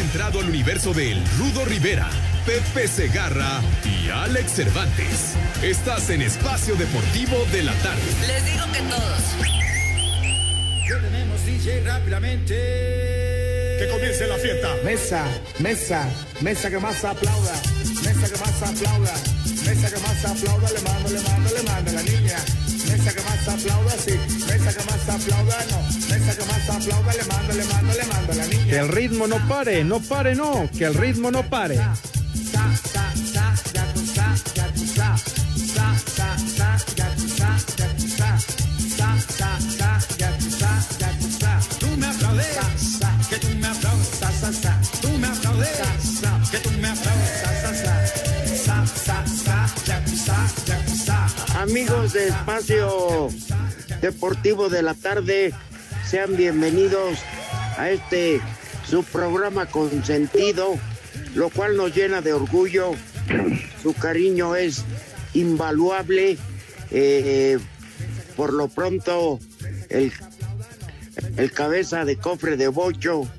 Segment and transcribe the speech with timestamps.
[0.00, 2.08] Entrado al universo de El Rudo Rivera,
[2.46, 5.34] Pepe Segarra y Alex Cervantes.
[5.62, 8.02] Estás en Espacio Deportivo de la Tarde.
[8.26, 9.22] Les digo que todos.
[10.86, 12.54] ¿Qué tenemos, DJ, rápidamente?
[13.78, 14.76] Que comience la fiesta.
[14.84, 15.24] Mesa,
[15.58, 16.08] mesa,
[16.40, 17.54] mesa que más aplauda,
[18.04, 19.14] mesa que más aplauda,
[19.64, 22.36] mesa que más aplauda, le mando, le mando, le mando la niña.
[22.88, 24.12] Mesa que más aplauda, sí,
[24.46, 28.32] mesa que más aplauda, no, mesa que más aplauda, le mando, le mando, le mando
[28.34, 28.64] la niña.
[28.64, 31.78] Que el ritmo no pare, no pare, no, que el ritmo no pare.
[51.68, 53.28] Amigos de Espacio
[54.00, 55.52] Deportivo de la Tarde,
[56.06, 57.18] sean bienvenidos
[57.76, 58.40] a este
[58.88, 60.78] su programa consentido,
[61.34, 62.92] lo cual nos llena de orgullo.
[63.82, 64.82] Su cariño es
[65.34, 66.38] invaluable.
[66.90, 67.58] Eh,
[68.34, 69.38] por lo pronto,
[69.90, 70.10] el,
[71.36, 73.30] el cabeza de cofre de Bocho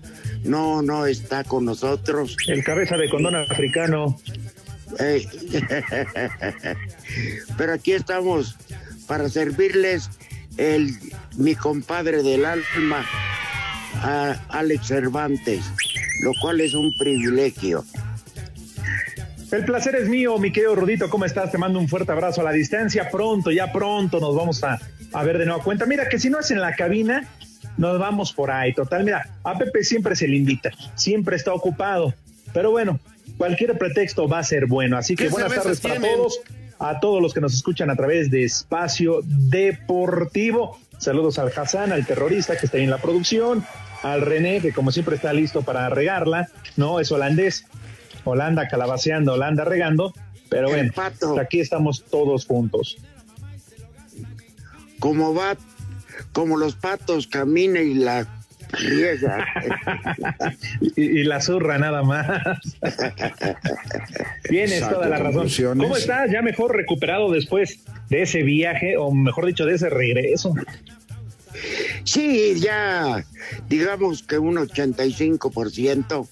[0.44, 2.38] no, no está con nosotros.
[2.48, 4.20] El cabeza de condón africano.
[5.00, 5.28] Ey.
[7.58, 8.56] Pero aquí estamos
[9.08, 10.10] para servirles
[10.58, 10.98] el
[11.38, 13.06] mi compadre del alma,
[13.96, 15.66] a Alex Cervantes,
[16.24, 17.84] lo cual es un privilegio.
[19.52, 21.10] El placer es mío, mi querido Rudito.
[21.10, 21.52] ¿Cómo estás?
[21.52, 23.10] Te mando un fuerte abrazo a la distancia.
[23.10, 24.80] Pronto, ya pronto nos vamos a,
[25.12, 25.88] a ver de nueva cuenta.
[25.88, 27.28] Mira, que si no es en la cabina,
[27.78, 28.74] nos vamos por ahí.
[28.74, 32.14] Total, mira, a Pepe siempre se le invita, siempre está ocupado.
[32.54, 33.00] Pero bueno,
[33.38, 34.98] cualquier pretexto va a ser bueno.
[34.98, 36.16] Así que ¿Qué buenas tardes para tienen?
[36.18, 36.40] todos,
[36.80, 40.80] a todos los que nos escuchan a través de Espacio Deportivo.
[40.98, 43.66] Saludos al Hassan, al terrorista que está ahí en la producción,
[44.02, 47.00] al René, que como siempre está listo para regarla, ¿no?
[47.00, 47.66] Es holandés.
[48.26, 50.14] Holanda calabaceando, Holanda regando,
[50.50, 51.40] pero bueno, pato.
[51.40, 52.98] aquí estamos todos juntos.
[55.00, 55.56] Como va,
[56.34, 58.28] como los patos camina y la
[60.96, 62.78] Y, y la zurra nada más.
[64.44, 65.48] Tienes Saco toda la razón.
[65.78, 66.32] ¿Cómo estás?
[66.32, 70.54] Ya mejor recuperado después de ese viaje, o mejor dicho, de ese regreso.
[72.04, 73.24] Sí, ya
[73.68, 76.28] digamos que un 85%.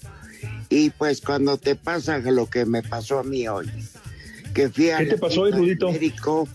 [0.70, 3.70] Y pues cuando te pasa lo que me pasó a mí hoy,
[4.54, 5.90] que fui a ¿Qué te pasó hoy, Rudito?
[5.90, 6.46] médico,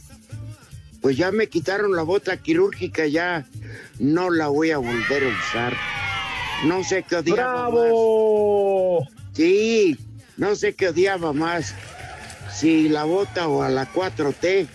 [1.04, 3.46] pues ya me quitaron la bota quirúrgica, ya
[4.00, 5.74] no la voy a volver a usar.
[6.64, 7.72] No sé qué odiaba más.
[7.74, 9.08] ¡Bravo!
[9.34, 9.98] Sí,
[10.38, 11.76] no sé qué odiaba más,
[12.54, 14.66] si la bota o a la 4T.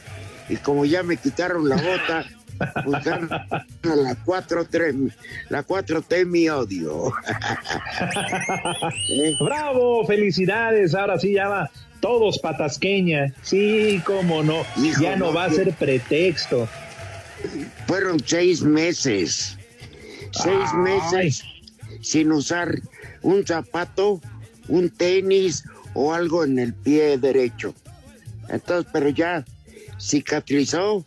[0.51, 2.27] Y como ya me quitaron la bota,
[2.59, 5.13] la 4T,
[5.49, 7.13] la 4T mi odio.
[9.13, 9.35] ¿Eh?
[9.41, 10.07] ¡Bravo!
[10.07, 10.95] ¡Felicidades!
[10.95, 11.71] Ahora sí ya va.
[12.01, 13.35] Todos patasqueña.
[13.43, 14.65] Sí, cómo no.
[14.77, 16.69] Hijo, ya no no, va a ser pretexto.
[17.87, 19.59] Fueron seis meses,
[20.33, 20.79] seis Ay.
[20.79, 21.45] meses
[22.01, 22.81] sin usar
[23.23, 24.21] un zapato,
[24.69, 25.65] un tenis
[25.95, 27.75] o algo en el pie derecho.
[28.49, 29.45] Entonces, pero ya
[30.01, 31.05] cicatrizó.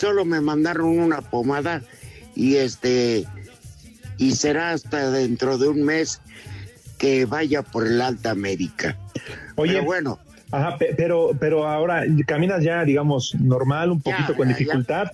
[0.00, 1.82] Solo me mandaron una pomada
[2.34, 3.26] y este
[4.16, 6.20] y será hasta dentro de un mes
[6.96, 8.96] que vaya por el alta América.
[9.56, 10.18] Oye, Pero bueno,
[10.52, 14.58] Ajá, pe- pero, pero ahora caminas ya, digamos, normal, un Ya, poquito con ya, ya.
[14.58, 15.08] dificultad,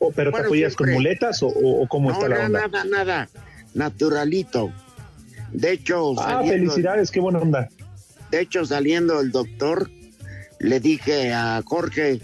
[0.00, 0.94] o, pero te Bueno, apoyas con siempre.
[0.94, 2.60] muletas o, o- cómo no, está la onda.
[2.66, 3.28] nada, nada,
[3.74, 4.70] naturalito.
[5.52, 7.68] De hecho, Ah, saliendo- felicidades, qué buena onda.
[8.30, 9.88] De hecho, saliendo el doctor,
[10.58, 12.20] le dije a Jorge,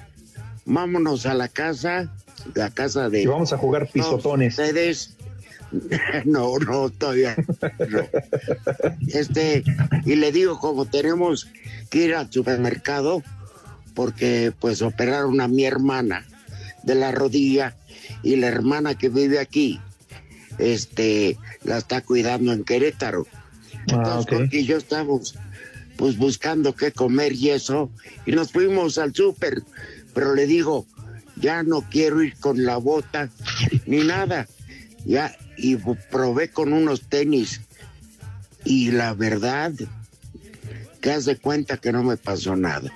[0.68, 2.12] vámonos a la casa,
[2.54, 4.58] la casa de Y vamos a jugar pisotones.
[4.58, 5.14] ustedes.
[6.24, 7.36] No, no, todavía
[7.90, 8.00] no.
[9.08, 9.62] Este,
[10.06, 11.46] y le digo, como tenemos
[11.90, 13.22] que ir al supermercado,
[13.92, 16.26] porque pues operaron a mi hermana
[16.84, 17.76] de la rodilla
[18.22, 19.78] y la hermana que vive aquí,
[20.56, 23.26] este, la está cuidando en Querétaro.
[23.92, 24.38] Ah, Entonces.
[24.38, 25.34] Jorge y yo estamos
[25.98, 27.90] pues buscando qué comer y eso,
[28.24, 29.64] y nos fuimos al súper,
[30.14, 30.86] pero le digo,
[31.36, 33.30] ya no quiero ir con la bota
[33.86, 34.46] ni nada,
[35.04, 37.60] ya, y probé con unos tenis
[38.64, 39.72] y la verdad
[41.00, 42.92] que haz de cuenta que no me pasó nada.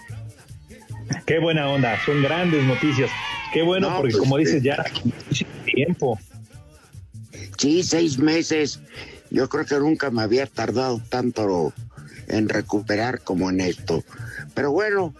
[1.26, 3.10] Qué buena onda, son grandes noticias.
[3.52, 4.82] Qué bueno, No, porque pues, como dices, ya
[5.64, 6.18] tiempo.
[7.58, 8.80] Sí, seis meses.
[9.30, 11.72] Yo creo que nunca me había tardado tanto
[12.28, 14.04] en recuperar como en esto.
[14.54, 15.14] Pero bueno,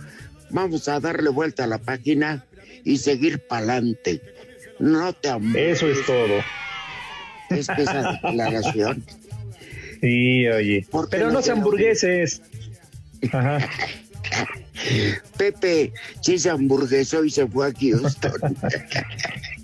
[0.53, 2.45] vamos a darle vuelta a la página
[2.85, 4.21] y seguir para adelante.
[4.79, 5.57] No te amo.
[5.57, 6.43] Eso es todo.
[7.51, 9.05] Es que esa declaración.
[10.01, 10.87] Sí, oye.
[10.91, 12.43] ¿Por qué Pero no no te sean lo burgueses.
[13.33, 13.59] Ajá.
[15.37, 18.33] Pepe sí se hamburguesó y se fue a Houston.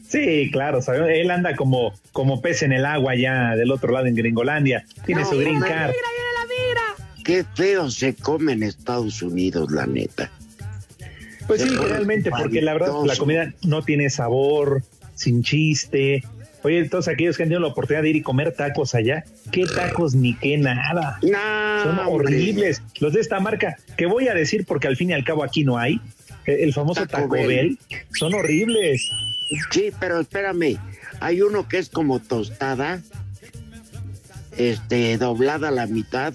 [0.08, 4.06] Sí, claro, sabe, él anda como, como pez en el agua ya del otro lado
[4.06, 4.86] en Gringolandia.
[5.04, 5.92] Tiene No, su green card.
[7.24, 10.30] Qué feo se come en Estados Unidos, la neta.
[11.48, 14.82] Pues sí, realmente, porque la verdad la comida no tiene sabor,
[15.14, 16.22] sin chiste.
[16.62, 19.64] Oye, todos aquellos que han tenido la oportunidad de ir y comer tacos allá, qué
[19.64, 21.18] tacos ni qué nada.
[21.22, 22.36] No, Son hombre.
[22.36, 22.82] horribles.
[23.00, 25.64] Los de esta marca, que voy a decir porque al fin y al cabo aquí
[25.64, 26.00] no hay,
[26.46, 27.46] eh, el famoso Taco Taco, Bell.
[27.46, 27.78] Bell,
[28.18, 29.08] son horribles.
[29.70, 30.76] Sí, pero espérame,
[31.20, 33.00] hay uno que es como tostada,
[34.56, 36.34] este, doblada a la mitad,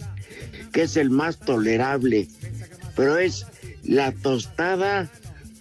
[0.71, 2.27] que es el más tolerable,
[2.95, 3.45] pero es
[3.83, 5.09] la tostada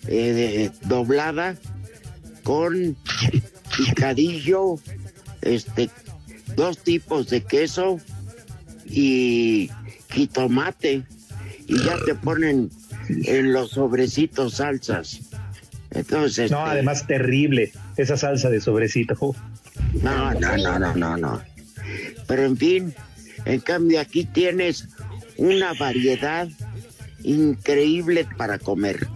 [0.07, 1.57] eh, doblada
[2.43, 2.97] con
[3.77, 4.77] picadillo,
[5.43, 5.91] este,
[6.57, 8.01] dos tipos de queso
[8.87, 9.71] y
[10.11, 11.05] jitomate,
[11.67, 12.71] y ya te ponen
[13.09, 15.21] en los sobrecitos salsas.
[15.91, 19.35] Entonces, No, este, además terrible esa salsa de sobrecito.
[20.03, 21.43] No, no, no, no, no, no.
[22.27, 22.95] Pero en fin,
[23.45, 24.89] en cambio aquí tienes
[25.37, 26.49] una variedad
[27.25, 29.07] increíble para comer.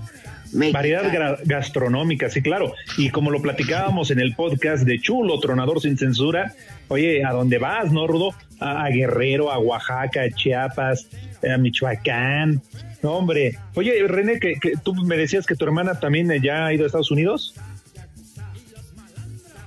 [0.52, 2.72] Variedad gastronómica, sí, claro.
[2.96, 6.54] Y como lo platicábamos en el podcast de Chulo, Tronador sin Censura,
[6.88, 8.32] oye, ¿a dónde vas, no, Rudo?
[8.60, 11.08] A, a Guerrero, a Oaxaca, a Chiapas,
[11.48, 12.62] a Michoacán.
[13.02, 13.58] No, hombre.
[13.74, 16.84] Oye, René, que, que tú me decías que tu hermana también eh, ya ha ido
[16.84, 17.54] a Estados Unidos.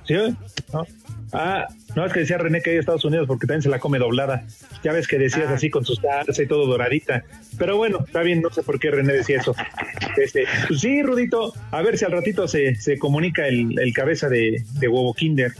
[0.06, 0.14] ¿Sí?
[0.72, 0.86] ¿No?
[1.32, 3.68] Ah, no, es que decía René que ha ido a Estados Unidos porque también se
[3.68, 4.44] la come doblada.
[4.82, 5.54] Ya ves que decías Ah.
[5.54, 7.24] así con su salsa y todo doradita.
[7.58, 9.54] Pero bueno, está bien, no sé por qué René decía eso.
[10.16, 14.28] Este, pues sí, Rudito, a ver si al ratito se, se comunica el, el cabeza
[14.28, 15.52] de, de huevo Kinder.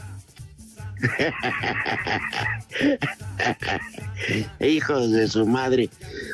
[4.59, 5.89] Hijos de su madre.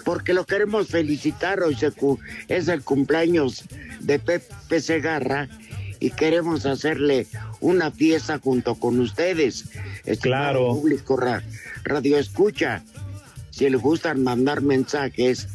[0.05, 1.77] Porque lo queremos felicitar hoy
[2.47, 3.63] es el cumpleaños
[4.01, 5.47] de Pepe Segarra
[5.99, 7.27] y queremos hacerle
[7.59, 9.65] una fiesta junto con ustedes.
[10.21, 10.73] Claro.
[10.75, 11.44] Público ra-
[11.83, 12.83] Radio Escucha.
[13.51, 15.47] Si les gustan mandar mensajes,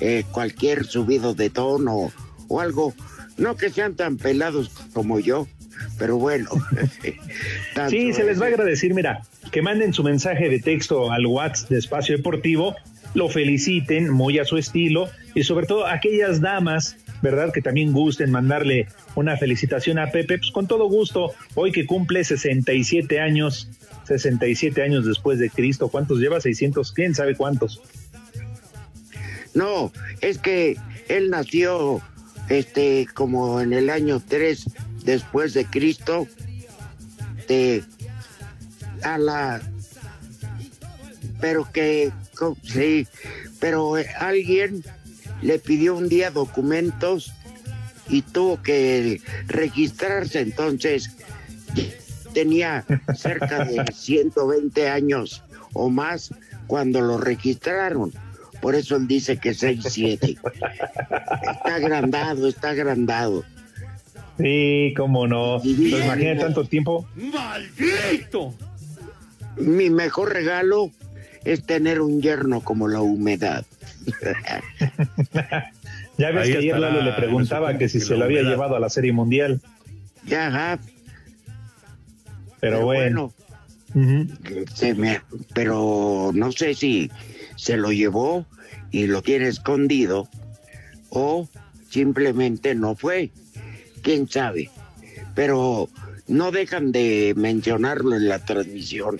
[0.00, 2.12] eh, cualquier subido de tono
[2.48, 2.92] o algo,
[3.38, 5.46] no que sean tan pelados como yo,
[5.98, 6.50] pero bueno.
[7.90, 9.22] Sí, se les va a agradecer, mira,
[9.52, 12.74] que manden su mensaje de texto al WhatsApp de Espacio Deportivo,
[13.14, 17.52] lo feliciten muy a su estilo y sobre todo aquellas damas, ¿verdad?
[17.52, 22.24] Que también gusten mandarle una felicitación a Pepe, pues con todo gusto, hoy que cumple
[22.24, 23.68] 67 años,
[24.04, 26.40] 67 años después de Cristo, ¿cuántos lleva?
[26.40, 27.80] 600, quién sabe cuántos.
[29.54, 29.90] No,
[30.20, 30.76] es que
[31.08, 32.00] él nació
[32.48, 34.64] este como en el año 3
[35.04, 36.26] después de Cristo
[39.02, 39.62] a la
[41.40, 42.12] pero que
[42.62, 43.06] sí,
[43.60, 44.82] pero eh, alguien
[45.42, 47.32] le pidió un día documentos
[48.08, 51.10] y tuvo que registrarse entonces
[52.32, 56.34] tenía cerca de 120 años o más
[56.66, 58.12] cuando lo registraron.
[58.60, 60.38] Por eso él dice que 6'7.
[60.38, 63.44] Está agrandado, está agrandado.
[64.38, 65.60] Sí, cómo no.
[65.62, 67.06] Pues imagínate tanto tiempo.
[67.14, 68.54] ¡Maldito!
[69.56, 70.90] Mi mejor regalo
[71.44, 73.64] es tener un yerno como la humedad.
[76.18, 78.54] Ya ves Ahí que ayer Lalo le preguntaba que si que se lo había humedad.
[78.54, 79.60] llevado a la Serie Mundial,
[80.26, 80.78] Ya, ajá,
[82.60, 83.32] pero, bueno.
[84.74, 85.20] Se me-
[85.54, 87.10] pero no sé si
[87.56, 88.44] se lo llevó
[88.90, 90.28] y lo tiene escondido
[91.10, 91.48] o
[91.88, 93.30] simplemente no fue.
[94.02, 94.70] Quién sabe.
[95.34, 95.88] Pero
[96.28, 99.18] no dejan de mencionarlo en la transmisión.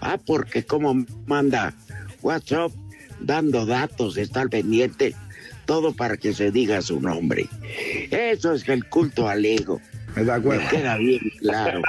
[0.00, 1.74] Ah, porque como manda
[2.22, 2.70] WhatsApp
[3.20, 5.14] dando datos, está al pendiente,
[5.66, 7.46] todo para que se diga su nombre.
[8.10, 9.80] Eso es el culto al ego.
[10.16, 11.82] ¿Me da Me queda bien claro.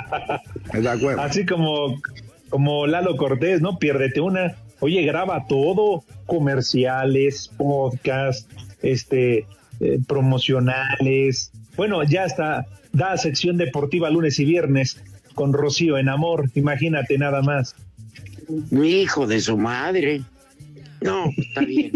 [0.73, 1.21] ¿Me da acuerdo?
[1.21, 2.01] Así como,
[2.49, 3.77] como Lalo Cortés, ¿no?
[3.77, 4.55] Piérdete una.
[4.79, 8.51] Oye, graba todo, comerciales, podcast,
[8.81, 9.45] este,
[9.79, 11.51] eh, promocionales.
[11.77, 15.01] Bueno, ya está, da sección deportiva lunes y viernes
[15.35, 17.75] con Rocío en Amor, imagínate nada más.
[18.71, 20.21] Mi hijo de su madre.
[21.05, 21.91] No, está bien.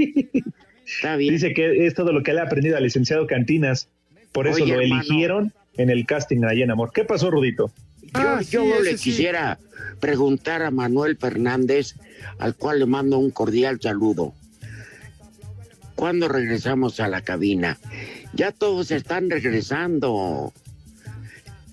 [0.86, 1.34] Está bien.
[1.34, 3.90] Dice que es todo lo que le ha aprendido al licenciado Cantinas.
[4.32, 5.02] Por eso Oye, lo hermano.
[5.02, 6.92] eligieron en el casting allá en Amor.
[6.94, 7.72] ¿Qué pasó, Rudito?
[8.02, 9.04] Yo, Ah, yo sí, le sí.
[9.12, 9.60] quisiera
[10.00, 11.96] preguntar a Manuel Fernández,
[12.40, 14.34] al cual le mando un cordial saludo.
[15.96, 17.78] ¿Cuándo regresamos a la cabina?
[18.34, 20.54] Ya todos están regresando.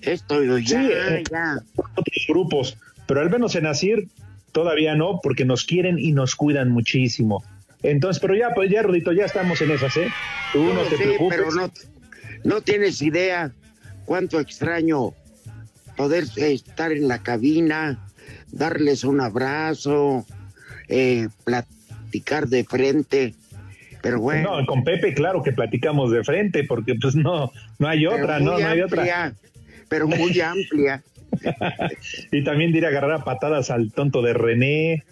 [0.01, 1.23] Esto ya, Sí, eh.
[1.31, 1.57] ya.
[1.75, 2.77] Otros grupos,
[3.07, 4.07] pero al menos en Asir
[4.57, 7.43] todavía no, porque nos quieren y nos cuidan muchísimo.
[7.83, 10.07] Entonces, pero ya, pues ya, Rudito, ya estamos en esas, ¿eh?
[10.51, 11.37] Tú no te sé, preocupes.
[11.37, 11.71] pero no,
[12.43, 13.51] no tienes idea
[14.05, 15.13] cuánto extraño
[15.95, 18.03] poder estar en la cabina,
[18.51, 20.25] darles un abrazo,
[20.87, 23.35] eh, platicar de frente.
[24.01, 28.07] Pero bueno, No, con Pepe, claro que platicamos de frente, porque pues no, no hay
[28.07, 29.35] otra, no, no hay otra.
[29.87, 31.03] Pero muy amplia.
[32.31, 35.03] Y también de ir a agarrar a patadas al tonto de René.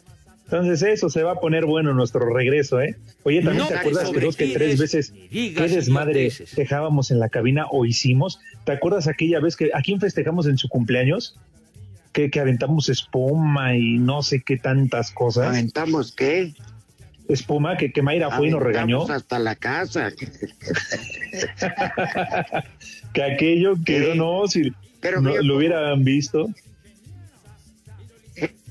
[0.46, 2.96] Entonces eso se va a poner bueno en nuestro regreso, ¿eh?
[3.24, 7.30] Oye, ¿también No te acuerdas que dos que tres veces qué desmadre dejábamos en la
[7.30, 8.40] cabina o hicimos?
[8.64, 11.40] ¿Te acuerdas aquella vez que a quién festejamos en su cumpleaños?
[12.12, 15.48] Que, que aventamos espuma y no sé qué tantas cosas.
[15.48, 16.54] Aventamos qué?
[17.28, 19.10] Espuma que, que Mayra fue y nos regañó.
[19.10, 20.12] Hasta la casa.
[23.14, 24.18] Que aquello que Sí.
[24.18, 24.74] no, si
[25.06, 26.50] Pero no, lo hubieran visto.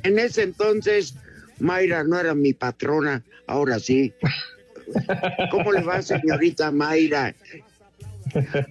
[0.02, 1.14] En ese entonces,
[1.60, 4.12] Mayra no era mi patrona, ahora sí.
[5.52, 7.36] ¿Cómo le va, señorita Mayra?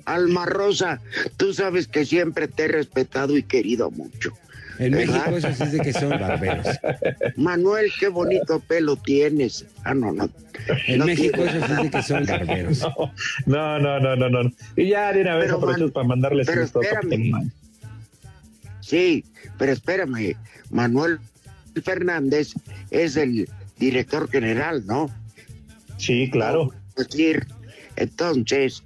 [0.03, 0.99] Alma Rosa,
[1.37, 4.33] tú sabes que siempre te he respetado y querido mucho.
[4.79, 4.91] En.
[4.91, 6.65] México eso sí es de que son barberos.
[7.35, 9.65] Manuel, qué bonito pelo tienes.
[9.83, 10.29] Ah, no, no.
[10.87, 12.79] En No México tiene- eso sí es de que son barberos.
[13.45, 14.51] No, no, no, no, no.
[14.75, 16.81] Y ya de una vez man, para mandarles pero esto.
[16.81, 17.51] espérame.
[18.81, 19.23] Sí,
[19.57, 20.35] pero espérame,
[20.69, 21.19] Manuel
[21.83, 22.53] Fernández
[22.91, 23.47] es el
[23.79, 25.09] director general, ¿no?
[25.97, 26.73] Sí, claro.
[26.97, 27.47] Es decir,
[27.95, 28.83] entonces,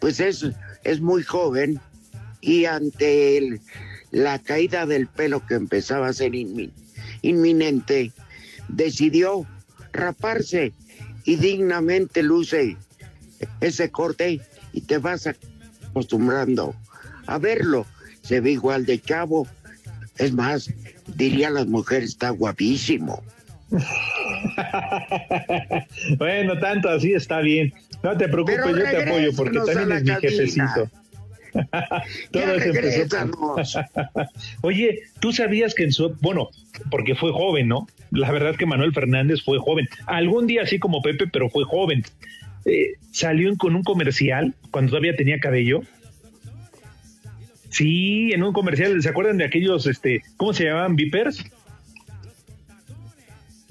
[0.00, 0.46] pues es,
[0.84, 1.80] es muy joven
[2.40, 3.60] y ante el-
[4.14, 6.70] la caída del pelo que empezaba a ser inmi-
[7.22, 8.12] inminente,
[8.68, 9.44] decidió
[9.92, 10.72] raparse
[11.24, 12.76] y dignamente luce
[13.60, 14.40] ese corte
[14.72, 15.28] y te vas
[15.90, 16.74] acostumbrando
[17.26, 17.86] a verlo.
[18.22, 19.46] Se ve igual de chavo.
[20.16, 20.70] Es más,
[21.16, 23.22] diría las mujeres, está guapísimo.
[26.18, 27.72] bueno, tanto así está bien.
[28.02, 30.20] No te preocupes, Pero yo te apoyo porque también es mi cabina.
[30.20, 30.90] jefecito.
[32.32, 33.56] Todo.
[34.62, 36.14] Oye, ¿tú sabías que en su...
[36.20, 36.48] Bueno,
[36.90, 37.86] porque fue joven, ¿no?
[38.10, 39.88] La verdad que Manuel Fernández fue joven.
[40.06, 42.04] Algún día así como Pepe, pero fue joven.
[42.64, 45.82] Eh, salió con un comercial cuando todavía tenía cabello.
[47.70, 49.02] Sí, en un comercial.
[49.02, 50.96] ¿Se acuerdan de aquellos, este, cómo se llamaban?
[50.96, 51.44] Vipers.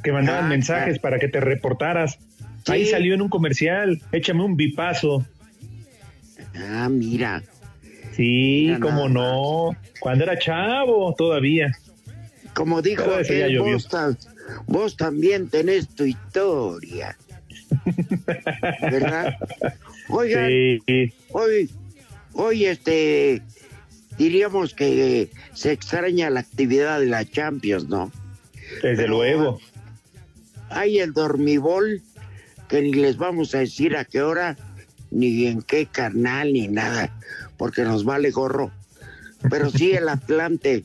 [0.04, 1.02] Que mandaban Ah, mensajes ah.
[1.02, 2.20] para que te reportaras.
[2.68, 4.02] Ahí salió en un comercial.
[4.12, 5.26] Échame un bipazo.
[6.56, 7.44] Ah, mira.
[8.16, 9.78] Sí, Mira cómo nada no.
[10.00, 11.72] Cuando era chavo todavía.
[12.54, 13.88] Como dijo ya aquel, vos,
[14.68, 17.18] vos también tenés tu historia.
[18.82, 19.36] ¿Verdad?
[20.10, 21.14] Oigan, Sí.
[21.32, 21.70] hoy,
[22.34, 23.42] hoy este,
[24.18, 28.12] diríamos que se extraña la actividad de la Champions, ¿no?
[28.82, 29.60] Desde Pero- luego.
[30.70, 32.02] Hay el dormibol,
[32.68, 34.58] que ni les vamos a decir a qué hora,
[35.12, 37.16] ni en qué canal, ni nada,
[37.58, 38.72] porque nos vale gorro.
[39.50, 40.84] Pero sí el Atlante,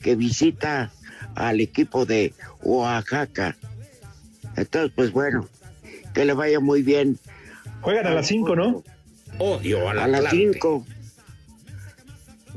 [0.00, 0.90] que visita
[1.34, 3.56] al equipo de Oaxaca.
[4.56, 5.48] Entonces, pues bueno,
[6.14, 7.18] que le vaya muy bien.
[7.82, 8.82] Juegan a las 5, ¿no?
[9.38, 10.52] Odio al A las Atlante.
[10.54, 10.86] 5.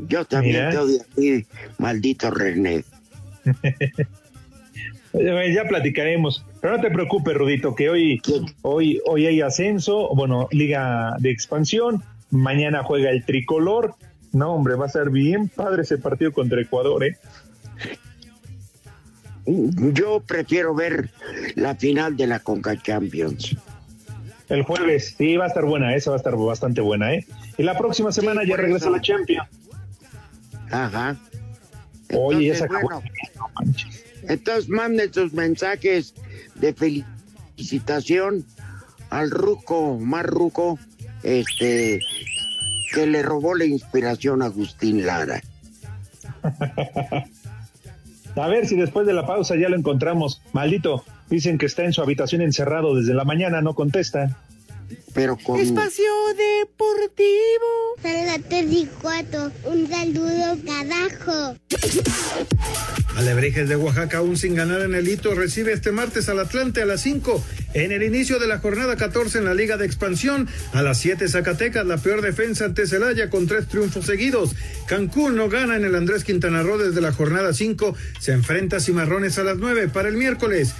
[0.07, 0.69] Yo también Mira.
[0.71, 1.45] te odio a ti,
[1.77, 2.83] maldito René.
[5.13, 6.43] Ya platicaremos.
[6.59, 8.45] Pero no te preocupes, Rudito, que hoy, ¿Quién?
[8.63, 12.03] hoy, hoy hay ascenso, bueno, liga de expansión.
[12.33, 13.95] Mañana juega el tricolor.
[14.31, 17.17] No, hombre, va a ser bien padre ese partido contra Ecuador, ¿eh?
[19.45, 21.11] Yo prefiero ver
[21.55, 23.55] la final de la Conca Champions.
[24.49, 27.25] El jueves, sí, va a estar buena, esa va a estar bastante buena, ¿eh?
[27.57, 28.95] Y la próxima semana Sí, ya regresa eso.
[28.95, 29.47] la Champions.
[30.71, 31.15] Ajá.
[32.15, 33.01] Oye, esa bueno,
[34.27, 36.15] entonces manden sus mensajes
[36.55, 38.45] de felicitación
[39.09, 40.79] al Ruco, más Ruco,
[41.23, 41.99] este,
[42.93, 45.41] que le robó la inspiración a Agustín Lara.
[48.35, 50.41] A ver si después de la pausa ya lo encontramos.
[50.53, 54.37] Maldito, dicen que está en su habitación encerrado desde la mañana, no contesta.
[55.13, 57.95] Pero con Espacio Deportivo.
[58.01, 61.57] Para la 3 y 4, un saludo carajo.
[63.15, 66.85] Alebrijes de Oaxaca, aún sin ganar en el hito, recibe este martes al Atlante a
[66.85, 70.47] las 5 en el inicio de la jornada 14 en la Liga de Expansión.
[70.73, 74.55] A las 7 Zacatecas, la peor defensa ante Celaya con tres triunfos seguidos.
[74.87, 77.95] Cancún no gana en el Andrés Quintana Roo desde la jornada 5.
[78.19, 80.73] Se enfrenta a Cimarrones a las 9 para el miércoles.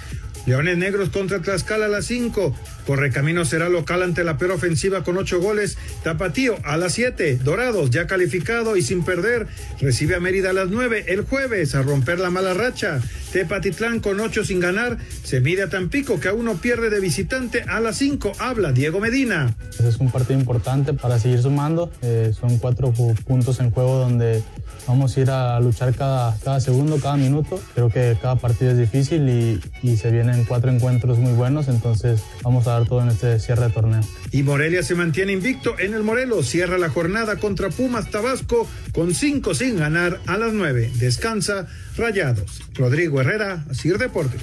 [0.46, 2.54] Leones Negros contra Tlaxcala a las 5.
[2.86, 5.78] Correcamino será local ante la peor ofensiva con 8 goles.
[6.02, 7.38] Tapatío a las 7.
[7.42, 9.46] Dorados ya calificado y sin perder.
[9.80, 13.00] Recibe a Mérida a las 9 el jueves a romper la mala racha.
[13.32, 14.98] Tepatitlán con 8 sin ganar.
[15.22, 18.32] Se mide a Tampico que aún no pierde de visitante a las 5.
[18.38, 19.54] Habla Diego Medina.
[19.82, 21.90] Es un partido importante para seguir sumando.
[22.02, 22.92] Eh, son cuatro
[23.26, 24.42] puntos en juego donde
[24.86, 27.60] vamos a ir a luchar cada, cada segundo, cada minuto.
[27.74, 32.22] Creo que cada partido es difícil y, y se vienen cuatro encuentros muy buenos, entonces
[32.42, 34.00] vamos a dar todo en este cierre de torneo.
[34.30, 36.46] Y Morelia se mantiene invicto en el Morelos.
[36.46, 40.90] Cierra la jornada contra Pumas Tabasco con cinco sin ganar a las nueve.
[40.96, 42.62] Descansa Rayados.
[42.74, 44.42] Rodrigo Herrera, Asir Deportes.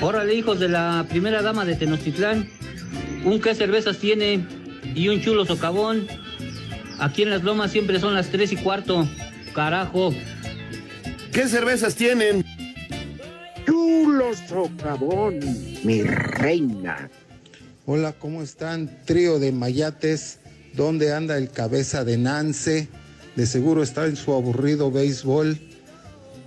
[0.00, 2.50] Órale, hijos de la primera dama de Tenochtitlán.
[3.24, 4.44] Un qué cervezas tiene
[4.94, 6.06] y un chulo socavón.
[6.98, 9.08] Aquí en las lomas siempre son las tres y cuarto.
[9.54, 10.12] Carajo.
[11.32, 12.44] ¿Qué cervezas tienen?
[13.64, 15.40] Chulo socavón,
[15.84, 17.10] mi reina.
[17.86, 18.90] Hola, ¿cómo están?
[19.04, 20.38] Trío de mayates.
[20.74, 22.88] ¿Dónde anda el cabeza de Nance?
[23.36, 25.58] De seguro está en su aburrido béisbol.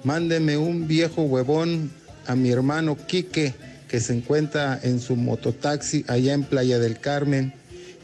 [0.03, 1.91] Mándeme un viejo huevón
[2.27, 3.53] a mi hermano Quique,
[3.87, 7.53] que se encuentra en su mototaxi allá en Playa del Carmen.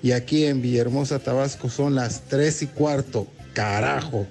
[0.04, 3.28] Y aquí en Villahermosa, Tabasco, son las tres y cuarto.
[3.54, 4.26] Carajo.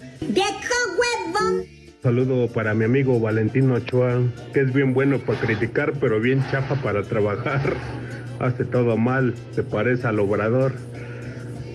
[2.02, 4.22] Saludo para mi amigo Valentino Ochoa,
[4.54, 7.60] que es bien bueno para criticar, pero bien chafa para trabajar.
[8.40, 10.72] Hace todo mal, se parece al obrador.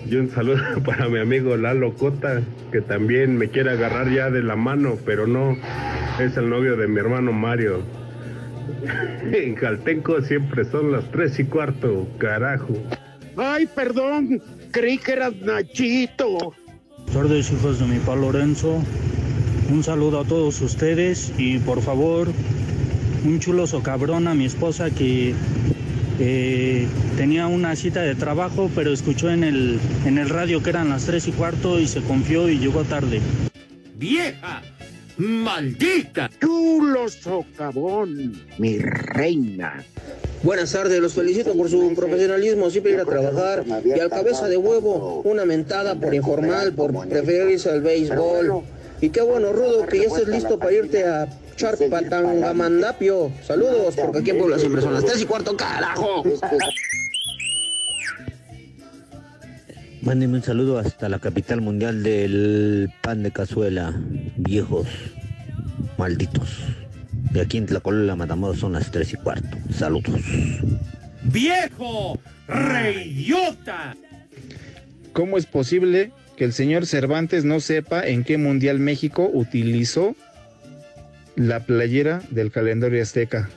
[0.04, 2.42] Y un saludo para mi amigo Lalo Cota,
[2.72, 5.56] que también me quiere agarrar ya de la mano, pero no,
[6.18, 7.84] es el novio de mi hermano Mario.
[9.32, 12.74] En Jaltenco siempre son las tres y cuarto, carajo.
[13.36, 16.54] Ay, perdón, creí que eras Nachito.
[17.12, 18.82] Tardes, hijos de mi pa Lorenzo.
[19.70, 22.28] Un saludo a todos ustedes y por favor,
[23.24, 25.34] un chuloso cabrón a mi esposa que
[26.18, 30.88] eh, tenía una cita de trabajo, pero escuchó en el, en el radio que eran
[30.88, 33.20] las tres y cuarto y se confió y llegó tarde.
[33.96, 34.62] ¡Vieja!
[35.18, 36.30] ¡Maldita!
[36.40, 39.82] Chulo socavón, mi reina.
[40.42, 43.64] Buenas tardes, los felicito por su profesionalismo, siempre ir a trabajar.
[43.82, 48.62] Y al cabeza de huevo, una mentada por informal, por preferirse al béisbol.
[49.00, 51.26] Y qué bueno, Rudo, que ya estés listo para irte a
[51.56, 53.32] Charpatangamandapio.
[53.42, 56.24] Saludos, porque aquí en Puebla siempre son las tres y cuarto, carajo.
[60.06, 63.92] Mándenme un saludo hasta la capital mundial del pan de cazuela,
[64.36, 64.86] viejos,
[65.98, 66.60] malditos.
[67.32, 69.58] De aquí en Tlacolula, Matamoros son las tres y cuarto.
[69.74, 70.14] Saludos.
[71.24, 72.20] ¡Viejo!
[72.46, 73.96] ¡Reyota!
[75.12, 80.14] ¿Cómo es posible que el señor Cervantes no sepa en qué mundial México utilizó
[81.34, 83.50] la playera del calendario azteca?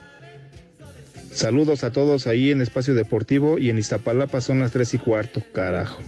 [1.30, 5.44] Saludos a todos ahí en Espacio Deportivo y en Iztapalapa son las tres y cuarto,
[5.52, 6.02] carajo.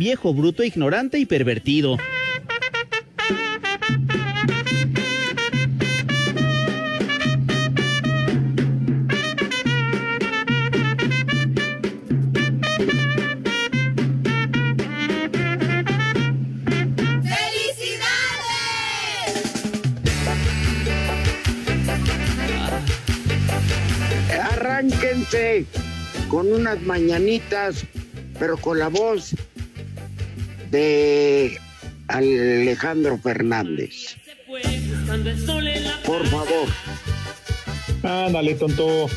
[0.00, 1.98] Viejo, bruto, ignorante y pervertido.
[26.30, 27.84] Con unas mañanitas,
[28.38, 29.34] pero con la voz
[30.70, 31.58] de
[32.08, 34.16] Alejandro Fernández.
[36.04, 36.68] Por favor.
[38.02, 39.08] Ándale, tonto.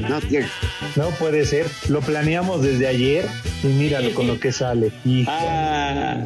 [0.00, 0.46] No tiene.
[0.96, 1.66] No puede ser.
[1.88, 3.26] Lo planeamos desde ayer
[3.62, 4.90] y míralo con lo que sale.
[5.04, 5.30] Hijo.
[5.30, 6.24] Ah,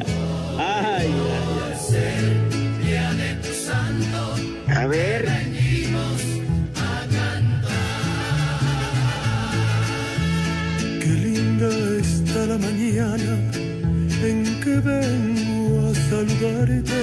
[12.51, 13.33] la mañana
[14.29, 17.01] en que vengo a saludarte.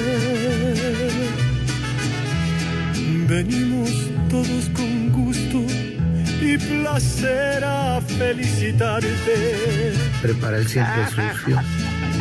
[3.27, 3.91] Venimos
[4.29, 5.59] todos con gusto
[6.43, 9.37] y placer a felicitarte.
[10.21, 11.57] Prepara el siempre sucio.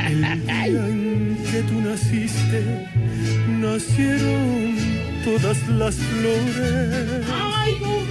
[0.08, 2.62] El día en que tú naciste,
[3.63, 4.76] nacieron
[5.26, 7.26] todas las flores.
[7.30, 8.07] ¡Ay!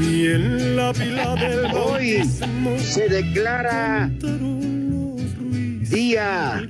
[0.00, 2.22] Y en la pila del Hoy
[2.78, 4.10] se declara
[5.90, 6.62] Día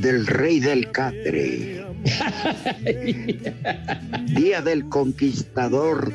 [0.00, 1.84] del Rey del Catre.
[4.26, 6.12] Día del Conquistador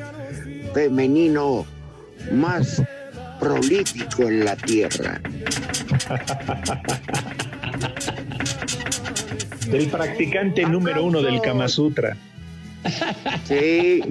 [0.74, 1.66] femenino
[2.32, 2.82] más
[3.40, 5.20] prolífico en la tierra.
[9.70, 12.16] El practicante número uno del Kama Sutra.
[13.44, 14.02] Sí.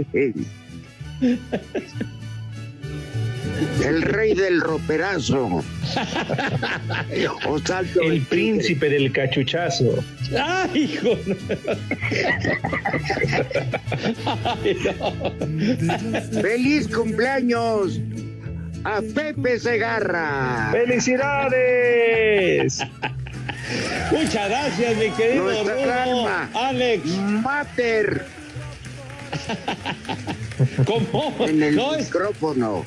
[3.83, 5.63] El rey del roperazo.
[7.47, 10.03] O salto El príncipe del cachuchazo.
[10.39, 11.09] ¡Ay, hijo!
[14.45, 15.13] Ay, no.
[16.41, 17.99] ¡Feliz cumpleaños!
[18.83, 20.69] A Pepe Segarra.
[20.71, 22.79] ¡Felicidades!
[24.11, 26.49] Muchas gracias, mi querido Nuestra.
[26.53, 27.05] Alex.
[27.43, 28.25] Mater
[30.85, 31.35] ¿Cómo?
[31.47, 32.85] en el No, micrófono.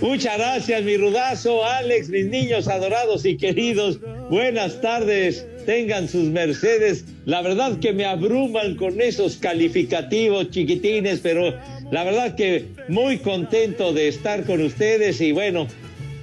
[0.00, 3.98] Muchas gracias, mi rudazo, Alex, mis niños adorados y queridos.
[4.30, 7.04] Buenas tardes, tengan sus mercedes.
[7.24, 11.54] La verdad que me abruman con esos calificativos chiquitines, pero
[11.90, 15.66] la verdad que muy contento de estar con ustedes y bueno,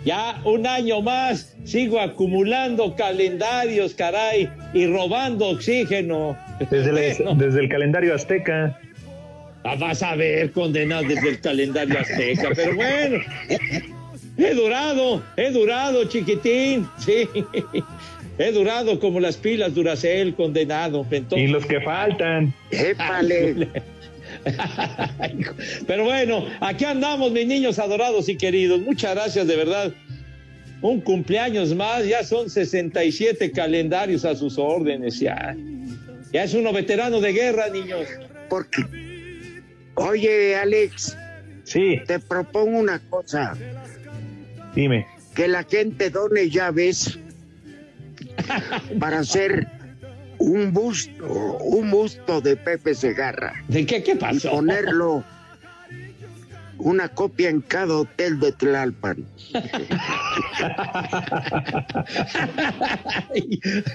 [0.05, 6.37] ya un año más sigo acumulando calendarios, caray, y robando oxígeno.
[6.69, 7.35] Desde, la- Bueno.
[7.45, 8.79] desde el calendario azteca.
[9.63, 13.19] Ah, vas a ver, condenado desde el calendario azteca, pero bueno.
[14.37, 17.27] He durado, he durado, chiquitín, sí.
[18.39, 21.05] He durado como las pilas Duracell, condenado.
[21.11, 22.53] Entonces, Y los que faltan.
[22.71, 23.67] Épale.
[25.87, 28.81] Pero bueno, aquí andamos, mis niños adorados y queridos.
[28.81, 29.91] Muchas gracias, de verdad.
[30.81, 35.55] Un cumpleaños más, ya son 67 calendarios a sus órdenes, ya.
[36.31, 38.05] Ya es uno veterano de guerra, niños.
[38.49, 38.83] Porque,
[39.95, 41.15] oye, Alex,
[41.63, 43.55] Sí, te propongo una cosa.
[44.75, 45.07] dime.
[45.33, 47.17] Que la gente done llaves
[48.99, 49.67] para hacer
[50.43, 53.53] un busto, un busto de Pepe Segarra.
[53.67, 54.03] ¿De qué?
[54.03, 54.51] ¿Qué Y pasó?
[54.51, 55.23] ponerlo
[56.83, 59.25] una copia en cada hotel de Tlalpan.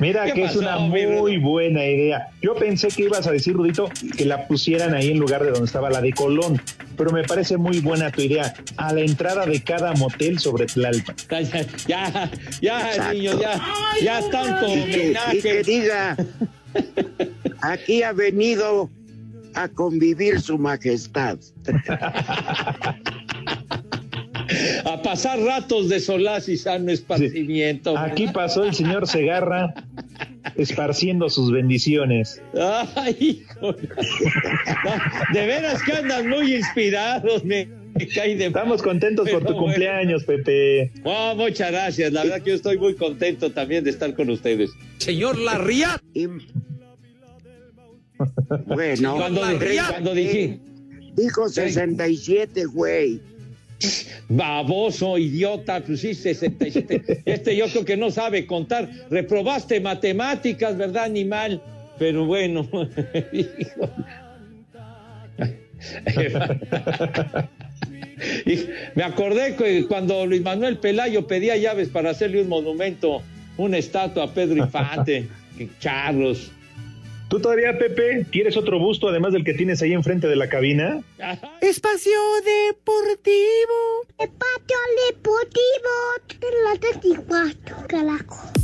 [0.01, 2.29] Mira ¿Qué que es una muy buena idea.
[2.41, 5.67] Yo pensé que ibas a decir, Rudito, que la pusieran ahí en lugar de donde
[5.67, 6.61] estaba la de Colón,
[6.97, 8.55] pero me parece muy buena tu idea.
[8.77, 11.17] A la entrada de cada motel sobre Tlalpan.
[11.87, 13.13] Ya, ya, Exacto.
[13.13, 13.61] niños, ya,
[14.03, 15.63] ya tanto Y que, y que homenaje.
[15.65, 16.17] diga,
[17.61, 18.91] aquí ha venido
[19.55, 21.39] a convivir su majestad.
[24.85, 27.97] A pasar ratos de solaz y sano esparcimiento.
[27.99, 29.75] Aquí pasó el señor Segarra
[30.57, 32.41] esparciendo sus bendiciones.
[32.97, 33.75] Ay, hijo.
[35.35, 39.67] De veras que andan muy inspirados, me, me cae de Estamos contentos por tu bueno.
[39.67, 40.93] cumpleaños, Pepe.
[41.05, 42.13] Oh, muchas gracias.
[42.13, 44.71] La verdad que yo estoy muy contento también de estar con ustedes.
[44.99, 46.01] Señor Larriat.
[48.67, 50.59] Bueno, Cuando, dije,
[51.15, 53.21] dijo 67, güey.
[54.29, 57.23] baboso, idiota, pues sí, 67.
[57.25, 58.91] Este yo creo que no sabe contar.
[59.11, 61.63] Reprobaste matemáticas, ¿verdad, animal?
[61.99, 62.69] Pero bueno.
[68.95, 73.23] me acordé que cuando Luis Manuel Pelayo pedía llaves para hacerle un monumento,
[73.57, 75.29] una estatua a Pedro Infante,
[75.81, 76.53] charros.
[77.29, 81.03] ¿Tú todavía, Pepe, quieres otro busto además del que tienes ahí enfrente de la cabina?
[81.61, 82.19] Espacio
[82.69, 84.07] Deportivo.
[84.19, 84.77] Espacio
[85.11, 88.58] Deportivo de la 34, carajo.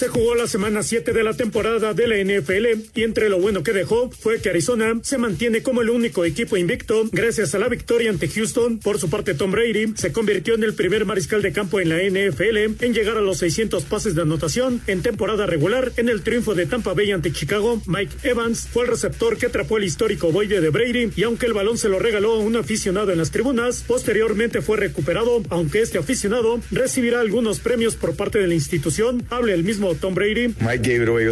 [0.00, 3.62] Se jugó la semana 7 de la temporada de la NFL y entre lo bueno
[3.62, 7.68] que dejó fue que Arizona se mantiene como el único equipo invicto gracias a la
[7.68, 8.78] victoria ante Houston.
[8.78, 11.98] Por su parte, Tom Brady se convirtió en el primer mariscal de campo en la
[11.98, 16.54] NFL en llegar a los 600 pases de anotación en temporada regular en el triunfo
[16.54, 17.82] de Tampa Bay ante Chicago.
[17.84, 21.52] Mike Evans fue el receptor que atrapó el histórico boide de Brady y aunque el
[21.52, 25.98] balón se lo regaló a un aficionado en las tribunas, posteriormente fue recuperado, aunque este
[25.98, 29.26] aficionado recibirá algunos premios por parte de la institución.
[29.28, 30.54] Habla el mismo Tom Brady.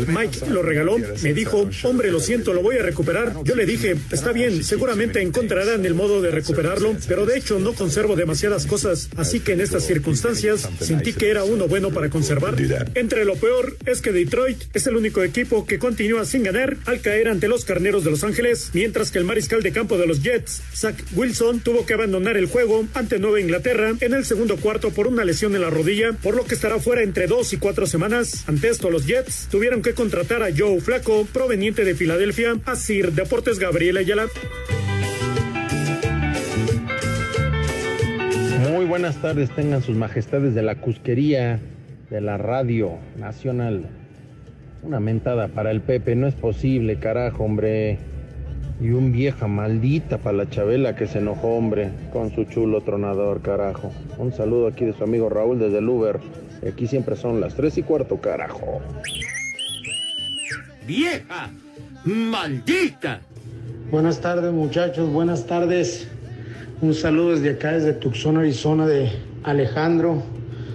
[0.08, 3.34] Mike lo regaló, me dijo, hombre, lo siento, lo voy a recuperar.
[3.44, 7.74] Yo le dije, está bien, seguramente encontrarán el modo de recuperarlo, pero de hecho no
[7.74, 12.54] conservo demasiadas cosas, así que en estas circunstancias sentí que era uno bueno para conservar.
[12.94, 17.00] Entre lo peor es que Detroit es el único equipo que continúa sin ganar al
[17.00, 20.22] caer ante los carneros de Los Ángeles, mientras que el mariscal de campo de los
[20.22, 24.90] Jets, Zach Wilson, tuvo que abandonar el juego ante Nueva Inglaterra en el segundo cuarto
[24.90, 27.86] por una lesión en la rodilla, por lo que estará fuera entre dos y cuatro
[27.86, 28.44] semanas.
[28.48, 33.12] Ante esto, los Jets tuvieron que contratar a Joe Flaco, proveniente de Filadelfia, a Sir
[33.12, 34.24] Deportes Gabriel Ayala.
[38.70, 41.60] Muy buenas tardes, tengan sus majestades de la Cusquería
[42.08, 43.90] de la Radio Nacional.
[44.82, 47.98] Una mentada para el Pepe, no es posible, carajo, hombre.
[48.80, 53.42] Y un vieja maldita para la Chabela que se enojó, hombre, con su chulo tronador,
[53.42, 53.92] carajo.
[54.16, 56.18] Un saludo aquí de su amigo Raúl desde el Uber.
[56.66, 58.80] Aquí siempre son las tres y cuarto, carajo.
[60.86, 61.50] ¡Vieja!
[62.04, 63.20] ¡Maldita!
[63.90, 66.08] Buenas tardes muchachos, buenas tardes.
[66.80, 69.10] Un saludo desde acá, desde Tucson, Arizona, de
[69.44, 70.22] Alejandro.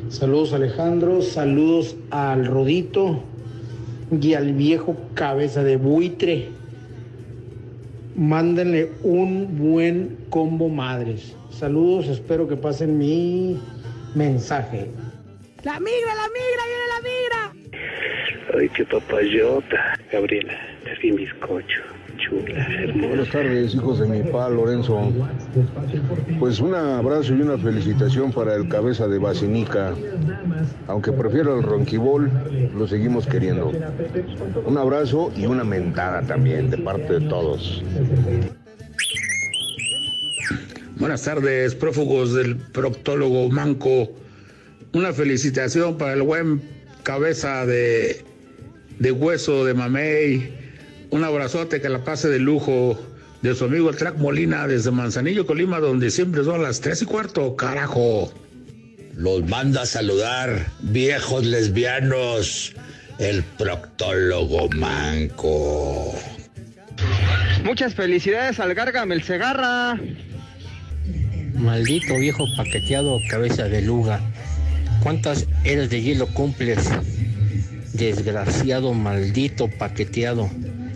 [0.10, 3.24] Saludos Alejandro, saludos al Rodito
[4.22, 6.50] y al viejo cabeza de buitre.
[8.16, 11.36] Mándenle un buen combo madres.
[11.50, 13.60] Saludos, espero que pasen mi
[14.14, 14.90] mensaje.
[15.64, 18.60] La migra, la migra, viene la migra.
[18.60, 19.98] Ay, qué papayota.
[20.12, 20.54] Gabriela,
[20.92, 21.82] es bien bizcocho.
[22.18, 23.08] Chula, hermosa.
[23.08, 25.14] Buenas tardes, hijos de mi papá Lorenzo.
[26.38, 29.94] Pues un abrazo y una felicitación para el cabeza de Basinica.
[30.88, 32.30] Aunque prefiero el ronquibol,
[32.76, 33.72] lo seguimos queriendo.
[34.66, 37.82] Un abrazo y una mentada también de parte de todos.
[40.98, 44.23] Buenas tardes, prófugos del proctólogo Manco.
[44.94, 46.62] Una felicitación para el buen
[47.04, 48.24] cabeza de,
[49.00, 50.54] de hueso de Mamey.
[51.10, 53.00] Un abrazote que la pase de lujo
[53.42, 57.06] de su amigo el Track Molina desde Manzanillo, Colima, donde siempre son las tres y
[57.06, 58.34] cuarto, carajo.
[59.16, 62.74] Los manda a saludar, viejos lesbianos,
[63.20, 66.16] el proctólogo manco.
[67.64, 70.00] Muchas felicidades al Gargamel Segarra.
[71.56, 74.22] Maldito viejo paqueteado, cabeza de luga.
[75.04, 76.90] ¿Cuántas eras de hielo cumples?
[77.92, 80.50] Desgraciado, maldito paqueteado.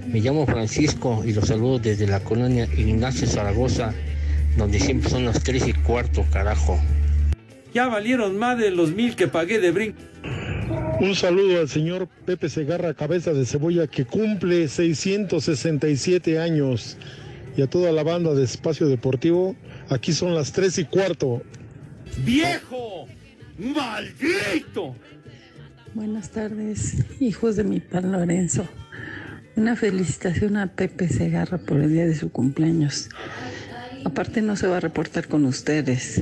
[0.08, 3.94] Me llamo Francisco y los saludo desde la colonia Ignacio Zaragoza,
[4.56, 6.80] donde siempre son las tres y cuarto, carajo.
[7.74, 10.00] Ya valieron más de los mil que pagué de brinco.
[11.02, 16.98] Un saludo al señor Pepe Segarra, cabeza de cebolla, que cumple 667 años.
[17.58, 19.58] Y a toda la banda de Espacio Deportivo,
[19.90, 21.42] aquí son las tres y cuarto.
[22.20, 23.08] ¡Viejo!
[23.58, 24.96] ¡Maldito!
[25.96, 28.68] Buenas tardes, hijos de mi pan Lorenzo.
[29.56, 33.10] Una felicitación a Pepe Segarra por el día de su cumpleaños.
[34.06, 36.22] Aparte no se va a reportar con ustedes,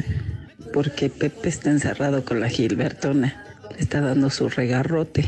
[0.72, 3.44] porque Pepe está encerrado con la Gilbertona.
[3.72, 5.26] Le está dando su regarrote.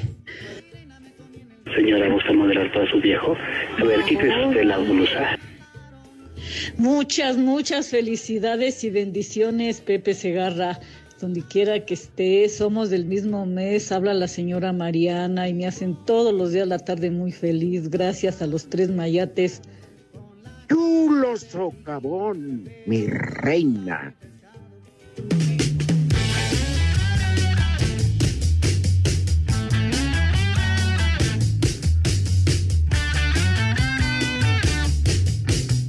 [1.76, 3.36] Señora, ¿gusta moderar para su viejo?
[3.80, 5.38] A ver, quítese usted la blusa.
[6.78, 10.80] Muchas, muchas felicidades y bendiciones, Pepe Segarra.
[11.20, 15.98] Donde quiera que esté, somos del mismo mes, habla la señora Mariana y me hacen
[16.06, 17.90] todos los días la tarde muy feliz.
[17.90, 19.62] Gracias a los tres mayates.
[20.70, 24.16] Chulo socavón, mi reina.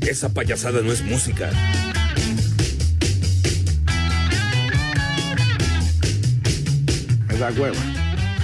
[0.08, 1.50] Esa payasada no es música.
[7.38, 7.76] Da hueva.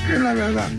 [0.08, 0.70] Es la verdad.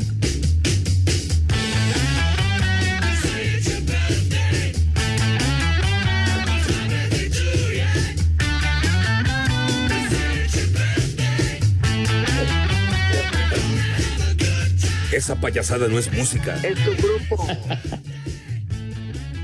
[15.11, 16.57] Esa payasada no es música.
[16.63, 17.47] Es tu grupo.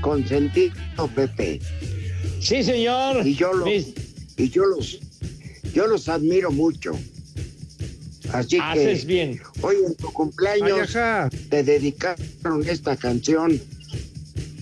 [0.00, 1.60] Consentido, Pepe.
[2.40, 3.26] Sí, señor.
[3.26, 3.68] Y yo los,
[4.36, 4.98] y yo los,
[5.74, 6.92] yo los admiro mucho.
[8.32, 9.40] Así Haces que bien.
[9.60, 10.96] hoy en tu cumpleaños
[11.50, 13.60] te dedicaron esta canción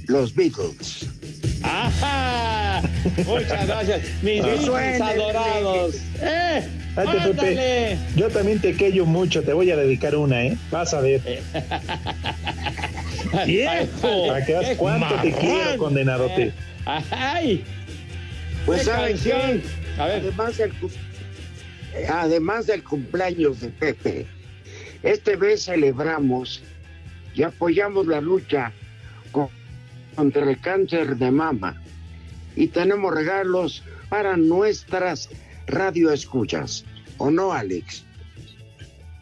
[0.07, 1.07] los Beatles.
[1.63, 2.83] ¡Ajá!
[3.27, 5.03] Muchas gracias, mis Suénele.
[5.05, 5.95] adorados.
[6.21, 6.67] ¡Eh!
[6.97, 7.97] Pepe.
[8.17, 10.57] Yo también te quello mucho, te voy a dedicar una, ¿eh?
[10.71, 11.23] Vas a ver.
[13.47, 14.27] ¡Viejo!
[14.29, 16.53] Para que veas cuánto te quiero, condenadote.
[16.85, 17.65] ¡Ay!
[18.67, 19.41] Pues ¿Qué saben canción?
[19.63, 20.01] qué?
[20.03, 20.91] Además cu-
[22.09, 24.27] además del cumpleaños de Pepe,
[25.03, 26.63] este vez celebramos
[27.35, 28.73] y apoyamos la lucha
[29.33, 29.51] co-
[30.15, 31.83] contra el cáncer de mama
[32.57, 35.29] y tenemos regalos para nuestras
[35.67, 36.85] radioescuchas.
[37.19, 38.05] ¿O no, Alex?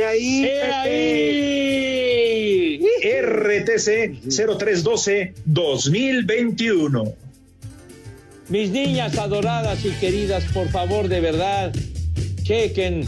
[0.00, 0.48] ahí,
[3.02, 7.14] RTC 0312 2021.
[8.48, 11.72] Mis niñas adoradas y queridas, por favor, de verdad,
[12.42, 13.06] chequen,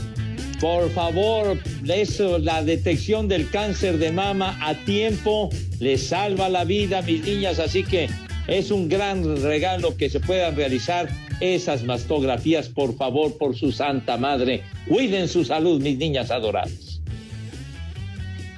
[0.60, 7.02] por favor, eso, la detección del cáncer de mama a tiempo les salva la vida,
[7.02, 8.08] mis niñas, así que
[8.46, 11.08] es un gran regalo que se puedan realizar
[11.40, 14.62] esas mastografías, por favor, por su santa madre.
[14.86, 17.00] Cuiden su salud, mis niñas adoradas.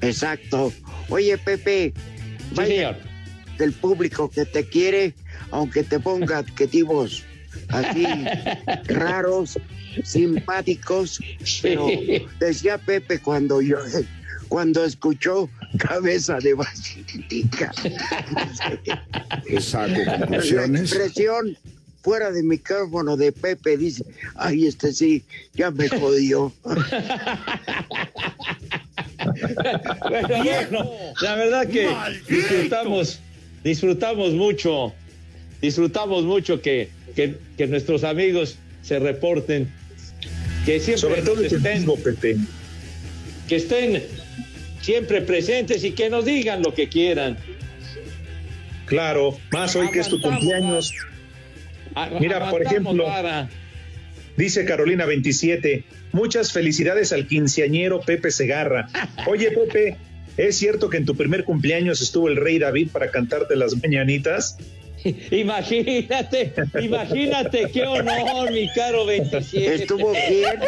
[0.01, 0.73] Exacto.
[1.09, 1.93] Oye, Pepe,
[2.51, 2.97] sí, señor.
[3.59, 5.15] del público que te quiere,
[5.51, 7.25] aunque te ponga adjetivos
[7.69, 8.07] así
[8.89, 9.59] raros,
[10.05, 11.21] simpáticos,
[11.63, 11.89] pero
[12.39, 13.79] decía Pepe cuando yo
[14.49, 17.73] cuando escuchó cabeza de basílica.
[19.59, 20.71] Saco conclusiones.
[20.71, 21.59] La expresión
[22.07, 24.05] fuera de micrófono de Pepe dice,
[24.37, 26.53] ay, este sí, ya me jodió.
[30.29, 30.89] bueno,
[31.21, 31.89] la verdad que
[32.29, 33.19] disfrutamos,
[33.65, 34.95] disfrutamos mucho,
[35.61, 39.69] disfrutamos mucho que, que, que nuestros amigos se reporten,
[40.65, 42.37] que siempre Sobre todo nos estén, Pepe.
[43.49, 44.05] que estén
[44.81, 47.37] siempre presentes y que nos digan lo que quieran.
[48.85, 50.95] Claro, más hoy que es tu cumpleaños.
[52.21, 53.07] Mira, por ejemplo,
[54.37, 58.89] dice Carolina 27, muchas felicidades al quinceañero Pepe Segarra.
[59.27, 59.97] Oye, Pepe,
[60.37, 64.59] ¿es cierto que en tu primer cumpleaños estuvo el rey David para cantarte las mañanitas?
[65.31, 69.75] Imagínate, imagínate, qué honor, mi caro 27.
[69.75, 70.59] Estuvo bien.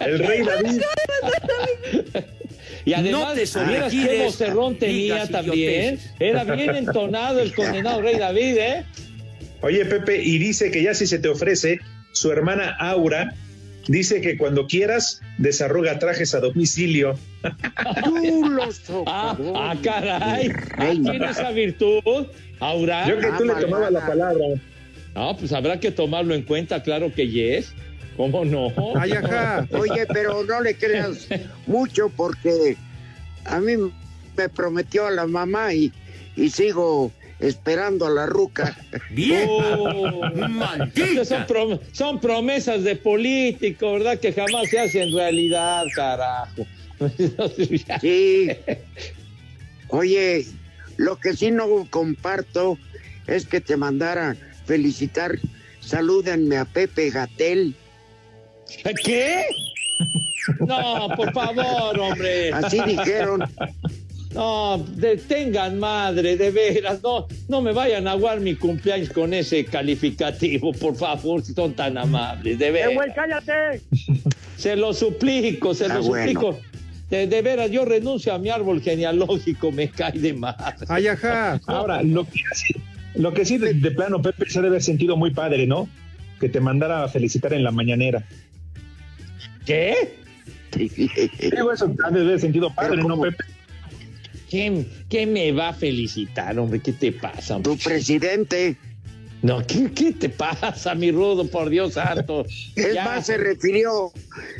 [0.00, 0.82] El rey David.
[2.84, 5.98] Y además, No te ¿vieras qué sobregires, vocerrón tenía también?
[6.18, 8.84] Era bien entonado el condenado rey David, ¿eh?
[9.62, 11.80] Oye, Pepe, y dice que ya si se te ofrece,
[12.12, 13.34] su hermana Aura
[13.88, 17.18] dice que cuando quieras desarroga trajes a domicilio.
[18.04, 20.50] Tú los Ah, ah, caray.
[20.76, 22.26] Ah, ¿Tiene esa virtud,
[22.60, 23.08] Aura?
[23.08, 24.44] Yo que tú le tomabas la palabra.
[25.14, 27.72] No, pues habrá que tomarlo en cuenta, claro que yes.
[28.16, 28.68] ¿Cómo no?
[28.96, 29.66] Ay, ajá.
[29.72, 31.26] Oye, pero no le creas
[31.66, 32.76] mucho porque
[33.44, 33.72] a mí
[34.36, 35.92] me prometió a la mamá y,
[36.36, 38.76] y sigo esperando a la ruca.
[39.48, 40.22] Oh,
[40.94, 44.18] Estas son, prom- son promesas de político, ¿verdad?
[44.18, 46.66] Que jamás se hacen realidad, carajo.
[48.00, 48.50] Sí.
[49.88, 50.46] Oye,
[50.96, 52.78] lo que sí no comparto
[53.26, 55.38] es que te mandara felicitar.
[55.80, 57.74] Salúdenme a Pepe Gatel.
[59.04, 59.44] ¿Qué?
[60.60, 62.52] No, por favor, hombre.
[62.52, 63.42] Así dijeron.
[64.34, 69.64] No, detengan madre, de veras, no, no me vayan a aguar mi cumpleaños con ese
[69.64, 72.92] calificativo, por favor, si son tan amables, de veras.
[73.14, 73.80] cállate!
[74.56, 76.26] Se lo suplico, se Ah, lo bueno.
[76.30, 76.60] suplico.
[77.10, 80.54] De, de veras, yo renuncio a mi árbol genealógico, me cae de más.
[80.88, 81.60] Ay, ajá.
[81.66, 82.74] Ahora, lo que sí,
[83.16, 85.88] lo que sí de, de plano, Pepe, se debe haber sentido muy padre, ¿no?
[86.38, 88.22] Que te mandara a felicitar en la mañanera.
[89.66, 90.20] ¿Qué?
[90.76, 93.42] Digo, eso ha de haber sentido padre, ¿no, Pepe?
[94.50, 96.80] ¿Quién, quién me va a felicitar, hombre?
[96.80, 97.56] ¿Qué te pasa?
[97.56, 97.72] hombre?
[97.76, 98.76] Tu presidente.
[99.42, 101.46] No, ¿qué, qué te pasa, mi rudo?
[101.46, 102.44] Por Dios santo.
[102.76, 103.04] Es Ya.
[103.04, 104.12] más, se refirió,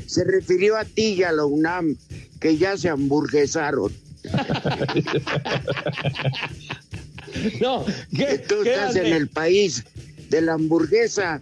[0.07, 1.96] se refirió a ti y a la UNAM,
[2.40, 3.92] que ya se hamburguesaron.
[7.61, 7.85] No,
[8.16, 9.85] ¿qué, Tú qué estás en el país
[10.31, 11.40] de la hamburguesa.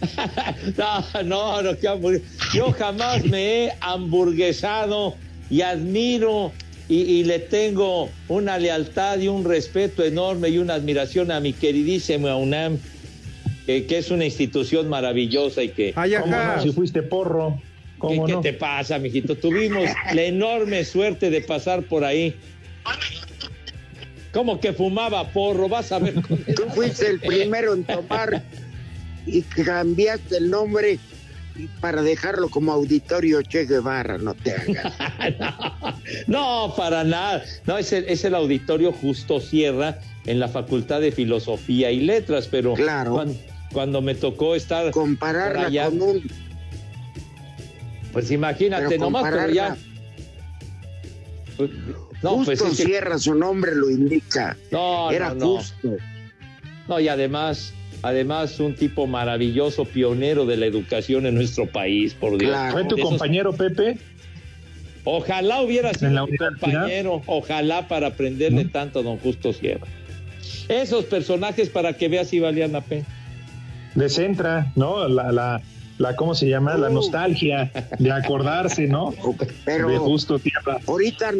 [0.76, 2.22] No, no, no, que hamburg-
[2.54, 5.16] Yo jamás me he hamburguesado
[5.50, 6.52] y admiro
[6.88, 11.52] y, y le tengo una lealtad y un respeto enorme y una admiración a mi
[11.52, 12.78] queridísima UNAM,
[13.66, 15.92] que, que es una institución maravillosa y que...
[15.96, 16.56] Ay, ¿Cómo ajá.
[16.56, 16.62] no?
[16.62, 18.40] Si fuiste porro, ¿Qué, ¿cómo qué no?
[18.40, 19.36] te pasa, mijito?
[19.36, 22.34] Tuvimos la enorme suerte de pasar por ahí.
[24.32, 25.68] ¿Cómo que fumaba porro?
[25.68, 26.14] Vas a ver.
[26.14, 28.42] Tú fuiste el primero en tomar
[29.26, 30.98] y cambiaste el nombre
[31.80, 34.94] para dejarlo como auditorio Che Guevara, no te hagas.
[36.26, 37.42] No, para nada.
[37.66, 42.48] No, es el, es el auditorio Justo Sierra en la Facultad de Filosofía y Letras,
[42.50, 43.12] pero Claro.
[43.12, 43.36] cuan-
[43.72, 46.22] cuando, me tocó estar Compararla allá, con un...
[48.12, 49.76] pues imagínate pero nomás, pero ya,
[51.56, 54.56] compararla- No, justo pues es que- Sierra, su nombre lo indica.
[54.70, 55.46] No, Era no, no.
[55.58, 55.96] justo.
[56.88, 57.72] No, y además,
[58.02, 62.56] además un tipo maravilloso, pionero de la educación en nuestro país, por Dios.
[62.72, 63.98] ¿Fue tu esos- compañero Pepe?
[65.04, 69.86] Ojalá hubiera sido ¿En la mi compañero, ojalá para aprenderle tanto a don Justo Sierra.
[70.68, 73.06] Esos personajes para que veas si valían la pena.
[73.94, 75.08] De Centra, ¿no?
[75.08, 75.62] La, la,
[75.96, 76.76] la ¿cómo se llama?
[76.76, 79.14] La nostalgia de acordarse, ¿no?
[79.64, 80.78] Pero de justo tierra.
[80.86, 81.32] ahorita,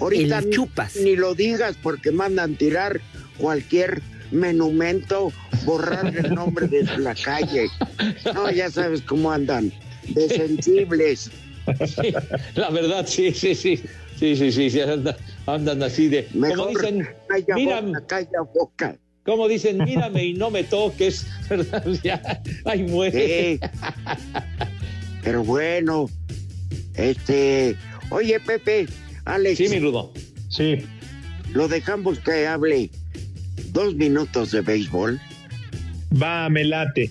[0.00, 0.96] ahorita El chupas.
[0.96, 3.00] ni lo digas porque mandan tirar
[3.38, 4.02] cualquier
[4.32, 5.32] monumento,
[5.64, 7.68] borrar el nombre de la calle.
[8.34, 9.72] No, ya sabes cómo andan,
[10.08, 11.30] de sensibles.
[11.86, 12.12] Sí,
[12.54, 13.82] la verdad, sí, sí, sí.
[14.18, 15.14] Sí, sí, sí, sí, andan,
[15.46, 16.24] andan así de.
[16.26, 18.96] como Mejor dicen, calla mira, boca, calla boca.
[19.24, 21.84] como dicen, mírame y no me toques, ¿verdad?
[22.02, 23.58] Ya, ay, muere.
[23.58, 23.60] Sí.
[25.22, 26.08] Pero bueno,
[26.94, 27.76] este,
[28.10, 28.86] oye Pepe,
[29.26, 29.58] Alex.
[29.58, 30.12] Sí, mi rudo.
[30.48, 30.78] Sí.
[31.52, 32.90] Lo dejamos que hable
[33.72, 35.20] dos minutos de béisbol.
[36.20, 37.10] Va, me late.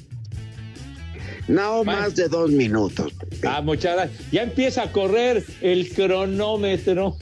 [1.47, 3.13] No más de dos minutos.
[3.43, 4.31] Ah, muchas gracias.
[4.31, 7.17] Ya empieza a correr el cronómetro.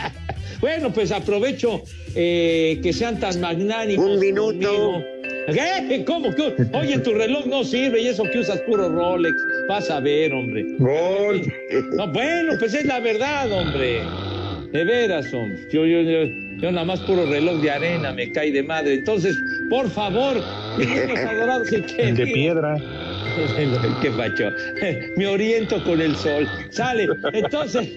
[0.60, 1.82] bueno, pues aprovecho
[2.14, 4.06] eh, que sean tan magnánimos.
[4.06, 5.02] Un minuto.
[5.46, 6.04] ¿Qué?
[6.06, 6.32] ¿Cómo?
[6.34, 6.54] ¿Qué?
[6.72, 9.36] Oye, tu reloj no sirve y eso que usas puro Rolex.
[9.68, 10.64] Vas a ver, hombre.
[10.78, 11.42] Gol.
[11.96, 14.02] No, bueno, pues es la verdad, hombre.
[14.74, 15.56] De veras, hombre.
[15.72, 16.24] Yo, yo, yo,
[16.56, 18.94] yo nada más puro reloj de arena me cae de madre.
[18.94, 20.36] Entonces, por favor,
[21.28, 22.76] adorados y El de piedra.
[24.02, 24.50] Qué pacho.
[25.16, 26.48] Me oriento con el sol.
[26.70, 27.06] Sale.
[27.32, 27.88] Entonces,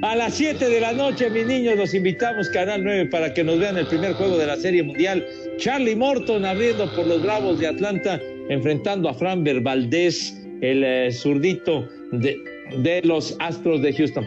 [0.00, 3.58] a las 7 de la noche, mis niños, los invitamos, Canal 9, para que nos
[3.58, 5.22] vean el primer juego de la Serie Mundial.
[5.58, 11.86] Charlie Morton abriendo por los Bravos de Atlanta, enfrentando a Framber Valdés, el eh, zurdito
[12.12, 12.38] de,
[12.78, 14.26] de los Astros de Houston.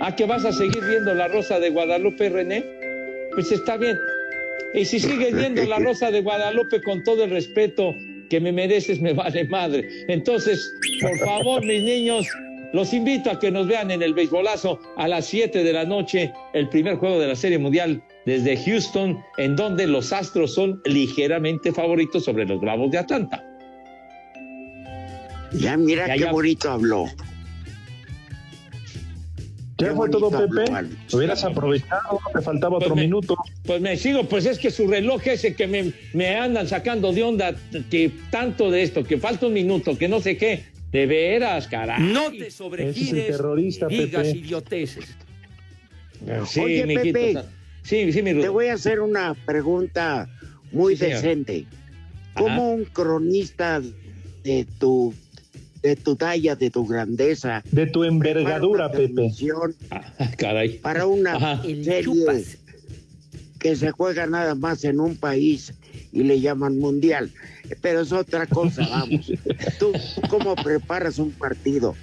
[0.00, 2.64] ¿A que vas a seguir viendo la Rosa de Guadalupe, René?
[3.34, 3.98] Pues está bien.
[4.74, 7.94] Y si sigues viendo la Rosa de Guadalupe con todo el respeto
[8.28, 9.88] que me mereces, me vale madre.
[10.08, 10.70] Entonces,
[11.00, 12.26] por favor, mis niños,
[12.72, 16.32] los invito a que nos vean en el beisbolazo a las 7 de la noche,
[16.52, 21.72] el primer juego de la Serie Mundial desde Houston, en donde los Astros son ligeramente
[21.72, 23.42] favoritos sobre los Bravos de Atlanta.
[25.52, 26.32] Ya mira Ya, qué ya.
[26.32, 27.06] bonito habló.
[29.78, 30.72] Ya Qué fue todo, Pepe.
[30.72, 31.12] Alex.
[31.12, 33.36] Hubieras aprovechado, te faltaba otro Pues me- minuto.
[33.64, 37.22] Pues me sigo, pues es que su reloj ese que me, me andan sacando de
[37.22, 37.54] onda,
[37.90, 40.64] que tanto de esto, que falta un minuto, que no sé qué.
[40.92, 42.00] De veras, carajo.
[42.02, 44.38] No te Ese es el sobregires terrorista, digas Pepe.
[44.38, 45.04] idioteces.
[46.46, 47.42] Sí, Oye, mijito, Pepe,
[47.82, 50.28] Sí, sí, mi Te voy a hacer una pregunta
[50.72, 51.16] muy Sí, señor.
[51.22, 51.66] decente.
[52.34, 52.44] Ajá.
[52.44, 53.80] ¿Cómo un cronista
[54.42, 55.12] de tu
[55.86, 59.30] de tu talla, de tu grandeza, De tu envergadura, Pepe.
[59.90, 60.02] Ah,
[60.36, 60.78] caray.
[60.78, 61.62] para una Ajá.
[61.62, 62.44] serie
[63.60, 65.72] que se juega nada más en un país
[66.12, 67.30] y le llaman mundial?
[67.80, 69.32] Pero es otra cosa, vamos.
[69.78, 69.92] ¿Tú
[70.28, 71.94] cómo preparas un partido?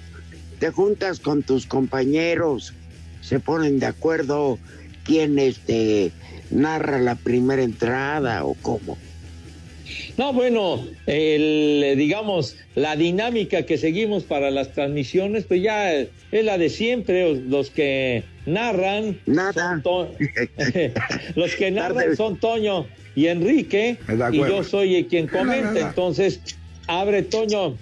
[0.58, 2.72] ¿Te juntas con tus compañeros?
[3.20, 4.58] ¿Se ponen de acuerdo
[5.04, 6.10] quién este
[6.50, 8.96] narra la primera entrada o cómo?
[10.16, 16.58] No, bueno, el, digamos, la dinámica que seguimos para las transmisiones, pues ya es la
[16.58, 17.34] de siempre.
[17.34, 19.80] Los que narran, Nada.
[19.82, 20.08] son
[21.36, 22.86] los que narran son Toño
[23.16, 23.96] y Enrique,
[24.32, 25.80] y yo soy quien comenta.
[25.88, 26.40] Entonces,
[26.86, 27.76] abre Toño,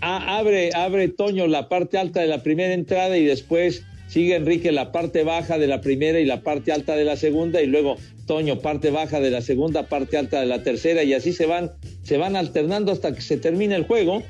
[0.00, 4.72] a- abre, abre Toño la parte alta de la primera entrada y después sigue Enrique
[4.72, 7.96] la parte baja de la primera y la parte alta de la segunda y luego
[8.26, 11.70] Toño parte baja de la segunda, parte alta de la tercera y así se van,
[12.02, 14.22] se van alternando hasta que se termine el juego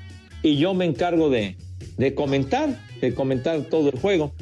[0.43, 1.57] y yo me encargo de,
[1.97, 4.33] de comentar, de comentar todo el juego.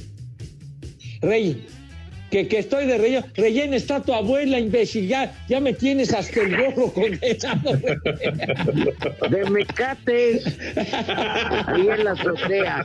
[1.21, 1.65] Rey,
[2.31, 3.27] que, que estoy de relleno.
[3.35, 5.09] Rellena está tu abuela, imbécil.
[5.09, 7.73] Ya, ya me tienes hasta el gorro condenado.
[9.31, 10.41] De Mecate,
[11.67, 12.85] ahí en la azotea.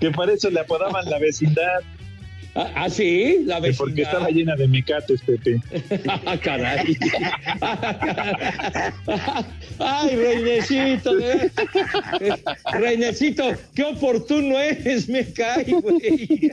[0.00, 1.80] Que para eso le apodaban la vecindad.
[2.54, 3.42] ¿Ah, sí?
[3.44, 3.78] La vecindad.
[3.78, 5.60] Porque estaba llena de mecates, Pepe.
[6.26, 6.96] Ah, caray.
[9.78, 11.18] Ay, Reinecito.
[11.20, 11.50] ¿eh?
[12.72, 16.50] Reinecito, qué oportuno eres, me cae, güey.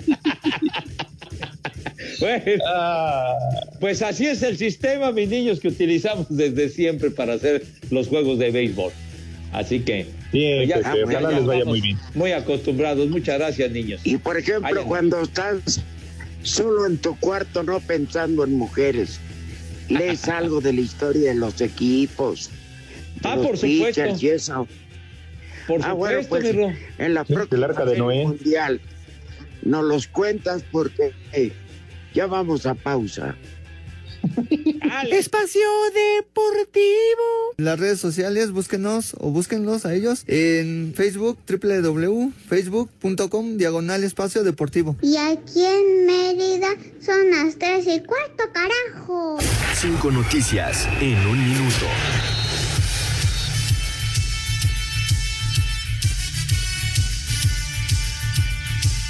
[2.19, 2.63] Bueno,
[3.79, 8.39] pues así es el sistema, mis niños, que utilizamos desde siempre para hacer los juegos
[8.39, 8.91] de béisbol.
[9.51, 11.97] Así que Bien, pues les vaya muy bien.
[12.15, 13.07] Muy acostumbrados.
[13.09, 14.01] Muchas gracias, niños.
[14.03, 15.81] Y por ejemplo, cuando estás
[16.43, 19.19] solo en tu cuarto, no pensando en mujeres,
[19.89, 22.49] lees algo de la historia de los equipos.
[23.21, 24.01] de Ah, los por supuesto.
[24.03, 24.67] pitchers y eso.
[25.67, 26.71] Por ah, supuesto, bueno, pues mi Ro.
[26.97, 28.23] en la Sí, próxima el arca de Serie Noé.
[28.25, 28.81] mundial
[29.63, 31.13] nos los cuentas porque
[32.13, 33.35] ya vamos a pausa.
[35.11, 37.53] Espacio Deportivo.
[37.57, 44.95] Las redes sociales, búsquenos o búsquenlos a ellos en Facebook, www.facebook.com, diagonal espacio deportivo.
[45.01, 49.37] Y aquí en Mérida son las tres y cuarto, carajo.
[49.75, 51.85] Cinco noticias en un minuto.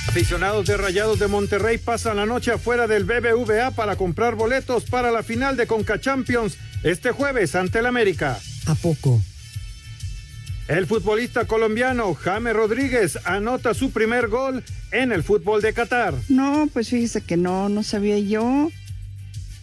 [0.08, 5.12] Aficionados de Rayados de Monterrey pasan la noche afuera del BBVA para comprar boletos para
[5.12, 8.40] la final de Conca Champions este jueves ante el América.
[8.66, 9.22] ¿A poco?
[10.68, 16.16] El futbolista colombiano James Rodríguez anota su primer gol en el fútbol de Qatar.
[16.30, 18.72] No, pues fíjese que no, no sabía yo.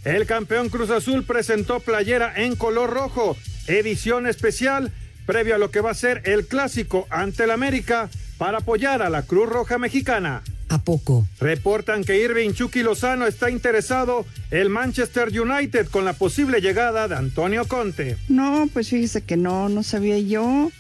[0.05, 3.37] El campeón Cruz Azul presentó playera en color rojo,
[3.67, 4.93] edición especial,
[5.27, 8.11] previo a lo que va a ser el clásico ante el América
[8.45, 10.43] para apoyar a la Cruz Roja Mexicana.
[10.69, 11.27] ¿A poco?
[11.41, 17.15] Reportan que Irving Chucky Lozano está interesado el Manchester United con la posible llegada de
[17.15, 18.19] Antonio Conte.
[18.29, 20.71] No, pues fíjese que no, no sabía yo.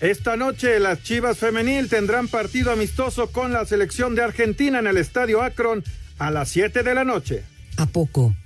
[0.00, 4.98] Esta noche las Chivas Femenil tendrán partido amistoso con la selección de Argentina en el
[4.98, 5.82] Estadio Akron
[6.20, 7.42] a las 7 de la noche.
[7.76, 8.36] ¿A poco?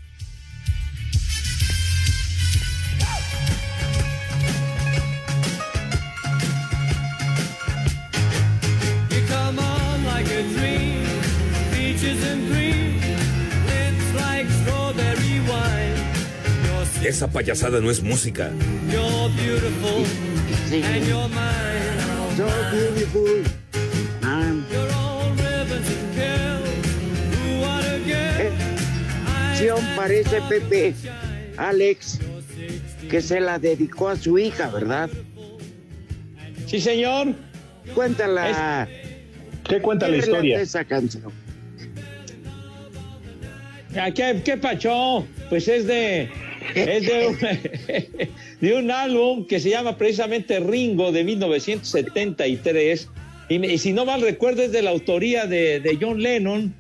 [17.05, 18.51] Esa payasada no es música.
[22.37, 23.43] So beautiful.
[24.23, 24.65] I'm-
[28.39, 28.51] Eh,
[29.57, 30.95] Sion parece Pepe,
[31.57, 32.19] Alex,
[33.11, 35.11] que se la dedicó a su hija, ¿verdad?
[36.67, 37.35] Sí, señor.
[37.95, 38.89] Cuéntala.
[39.69, 40.61] ¿Qué cuenta la ¿Qué relata historia?
[40.61, 41.33] esa canción?
[43.97, 45.27] Ah, ¿Qué, qué pacho?
[45.51, 46.31] Pues es de,
[46.75, 47.39] es de, un,
[48.61, 53.09] de un álbum que se llama precisamente Ringo de 1973.
[53.49, 56.75] Y, y si no mal recuerdo es de la autoría de, de John Lennon,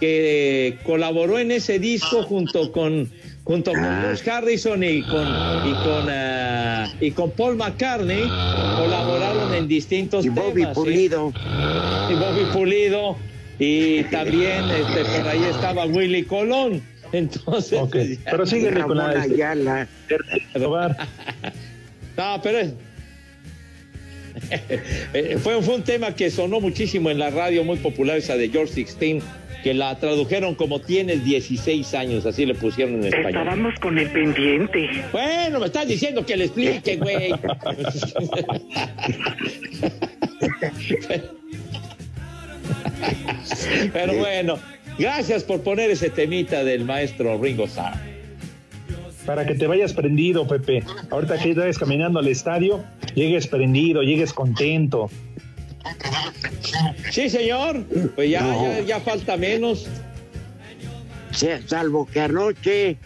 [0.00, 3.10] que colaboró en ese disco junto con,
[3.44, 8.22] junto con George Harrison y con, y con, ah, y con Paul McCartney.
[8.76, 10.82] Colaboraron en distintos Y Bobby temas, ¿sí?
[10.82, 11.32] Pulido.
[12.10, 13.16] y Bobby Pulido
[13.58, 16.80] y también este, por ahí estaba Willy Colón.
[17.12, 19.88] Entonces, pues, ya- pero síguele con la- Ayala.
[22.16, 22.72] No, pero es-
[25.14, 28.48] Eh, fue, fue un tema que sonó muchísimo en la radio, muy popular, esa de
[28.48, 29.20] George Sixteen,
[29.64, 33.28] que la tradujeron como tienes 16 años, así le pusieron en español.
[33.42, 34.88] Estábamos con el pendiente.
[35.10, 37.32] Bueno, me estás diciendo que le explique, güey.
[43.92, 44.58] Pero bueno,
[44.98, 47.94] gracias por poner ese temita del maestro Ringo Starr.
[49.26, 50.82] Para que te vayas prendido, Pepe.
[51.10, 52.82] Ahorita que vayas caminando al estadio,
[53.14, 55.10] llegues prendido, llegues contento.
[57.10, 57.82] Sí, señor.
[58.14, 58.62] Pues ya, No.
[58.62, 59.86] ya, ya falta menos.
[61.32, 62.96] Se- salvo que anoche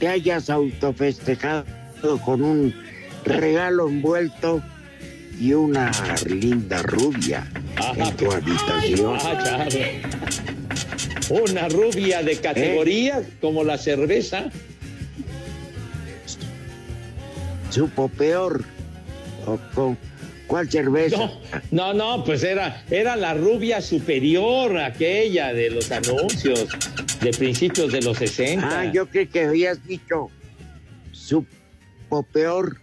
[0.00, 1.64] te hayas autofestejado
[2.24, 2.74] con un
[3.24, 4.62] regalo envuelto
[5.40, 5.90] y una
[6.26, 7.50] linda rubia
[7.96, 9.18] en tu habitación.
[11.30, 14.50] Una rubia de categoría como la cerveza.
[17.70, 18.64] Supo peor.
[19.46, 19.96] ¿O con
[20.46, 21.30] cuál cerveza?
[21.70, 26.68] No, no, pues era, era la rubia superior, aquella de los anuncios
[27.22, 28.80] de principios de los 60.
[28.80, 30.28] Ah, yo creo que habías dicho
[31.12, 32.78] supo peor.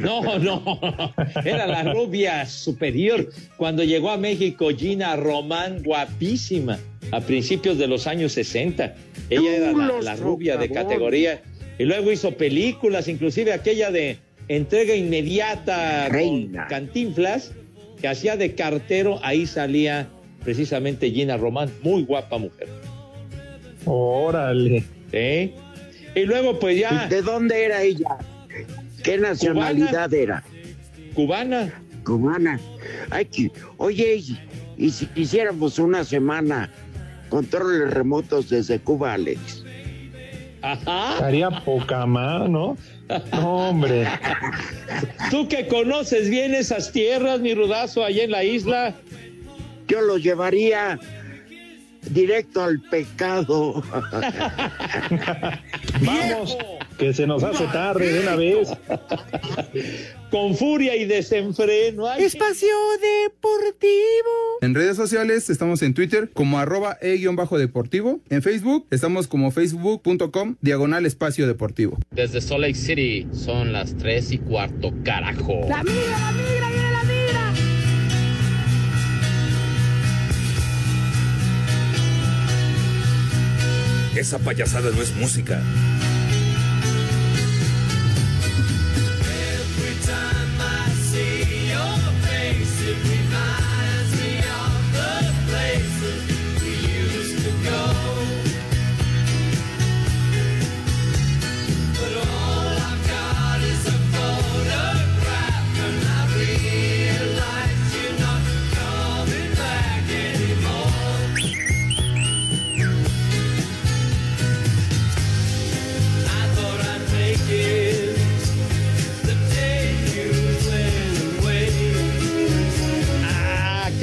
[0.00, 1.12] No, no,
[1.44, 3.28] era la rubia superior.
[3.56, 6.78] Cuando llegó a México, Gina Román, guapísima,
[7.10, 8.94] a principios de los años 60.
[9.30, 11.42] Ella era la, la rubia de categoría.
[11.78, 17.52] Y luego hizo películas, inclusive aquella de entrega inmediata con Cantinflas,
[18.00, 20.08] que hacía de cartero, ahí salía
[20.44, 22.68] precisamente Gina Román, muy guapa mujer.
[23.84, 24.84] Órale.
[25.10, 25.54] ¿Sí?
[26.14, 27.06] Y luego pues ya...
[27.08, 28.18] ¿De dónde era ella?
[29.02, 30.42] ¿Qué nacionalidad era?
[31.14, 31.72] Cubana.
[32.04, 32.58] Cubana.
[33.10, 34.38] Ay, que- oye, y,
[34.76, 36.70] y si quisiéramos una semana
[37.28, 39.64] controles remotos desde Cuba, Alex.
[40.62, 41.18] Ajá.
[41.26, 42.76] Haría poca más, ¿no?
[43.32, 44.06] No, hombre.
[45.30, 48.94] Tú que conoces bien esas tierras, mi rudazo, allá en la isla.
[49.88, 50.98] Yo lo llevaría
[52.10, 53.82] directo al pecado.
[56.00, 56.56] Vamos,
[56.98, 58.68] que se nos hace tarde de una vez.
[60.30, 62.08] Con furia y desenfreno.
[62.08, 62.68] Ay, Espacio
[63.00, 63.92] Deportivo.
[64.62, 68.20] En redes sociales estamos en Twitter como arroba e-deportivo.
[68.30, 71.98] En Facebook estamos como facebook.com diagonal espacio deportivo.
[72.10, 75.60] Desde Salt Lake City son las 3 y cuarto, carajo.
[75.68, 77.52] La migra, la migra, viene la migra.
[84.16, 85.62] Esa payasada no es música.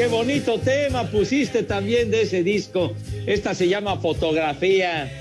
[0.10, 2.94] Bonito tema pusiste también de ese disco.
[3.26, 5.12] Esta se llama Fotografía.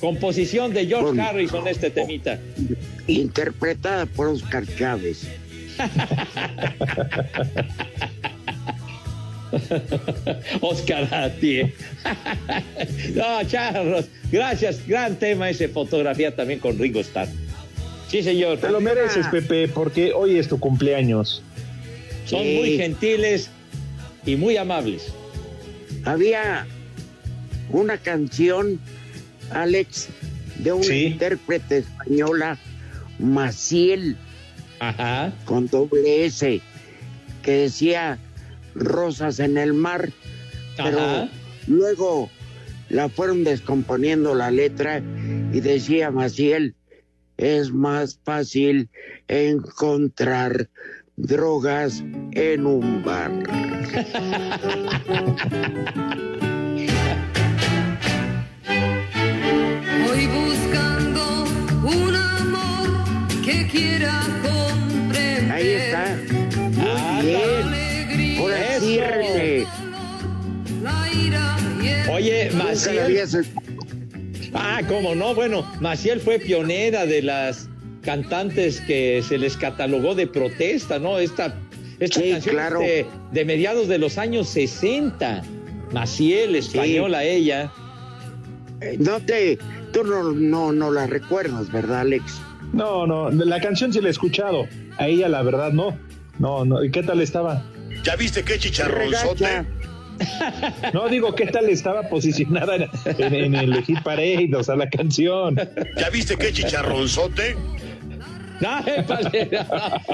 [0.00, 2.38] Composición de George Con- Harrison, este temita.
[3.08, 5.26] Interpretada por Oscar Chávez.
[10.60, 11.62] Oscar a ti.
[13.14, 14.06] no, charros.
[14.30, 14.86] Gracias.
[14.86, 17.28] Gran tema ese fotografía también con Ringo Starr.
[18.08, 18.58] Sí, señor.
[18.58, 21.42] Te lo mereces, Pepe, porque hoy es tu cumpleaños.
[22.26, 22.56] Son Sí.
[22.56, 23.50] muy gentiles
[24.28, 25.06] y muy amables.
[26.04, 26.66] Había
[27.70, 28.78] una canción,
[29.50, 30.08] Alex,
[30.58, 31.06] de una Sí.
[31.06, 32.58] intérprete española,
[33.18, 34.16] Maciel,
[34.80, 35.32] Ajá.
[35.46, 36.60] con doble S,
[37.42, 38.18] que decía
[38.74, 40.10] Rosas en el mar,
[40.76, 41.28] pero Ajá.
[41.66, 42.30] luego
[42.90, 44.98] la fueron descomponiendo la letra
[45.52, 46.74] y decía Maciel,
[47.38, 48.90] es más fácil
[49.26, 50.68] encontrar
[51.18, 52.02] drogas
[52.32, 53.30] en un bar.
[60.06, 61.44] Voy buscando
[61.84, 62.88] un amor
[63.44, 65.52] que quiera comprender.
[65.52, 66.16] Ahí está.
[66.70, 67.68] Muy Ah, bien.
[68.82, 69.66] Y el
[72.10, 73.46] Oye, Maciel.
[74.54, 75.34] Ah, cómo no.
[75.34, 77.68] Bueno, Maciel fue pionera de las
[78.12, 81.18] cantantes que se les catalogó de protesta, ¿no?
[81.18, 81.54] Esta,
[82.00, 82.80] esta Sí, canción claro.
[82.80, 85.42] de, de mediados de los años 60.
[85.92, 87.70] Maciel, española ella.
[88.80, 89.58] Eh, No te,
[89.92, 92.40] tú no, no, no la recuerdas, ¿verdad, Alex?
[92.72, 94.66] No, no, la canción sí la he escuchado.
[94.96, 95.94] A ella, la verdad, no.
[96.38, 96.82] No, no.
[96.82, 97.62] ¿Y qué tal estaba?
[98.04, 98.54] ¿Ya viste qué
[98.86, 99.66] Regacha.
[100.94, 102.88] No, digo, ¿qué tal estaba posicionada en,
[103.18, 104.50] en- en el Hit Parade?
[104.56, 105.56] O sea, la canción.
[105.96, 107.54] ¿Ya viste qué chicharronzote?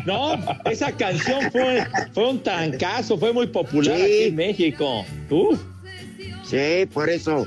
[0.07, 0.38] No,
[0.70, 4.03] esa canción fue, fue un trancazo, fue muy popular Sí.
[4.03, 5.05] aquí en México.
[5.30, 5.61] Uf,
[6.45, 7.47] Sí, por eso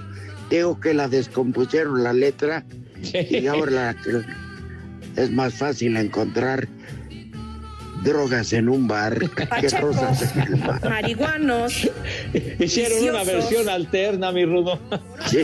[0.50, 2.66] digo que la descompusieron la letra
[3.14, 3.95] y ahora la-
[5.22, 6.68] es más fácil encontrar
[8.04, 9.20] drogas en un bar
[9.60, 10.82] que rosas en el mar.
[10.89, 11.89] Marihuanos.
[12.60, 14.80] hicieron una versión alterna, mi Rudo.
[15.28, 15.43] Sí,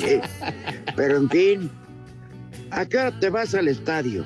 [0.96, 1.70] pero en fin,
[2.72, 4.26] ¿a qué hora te vas al estadio?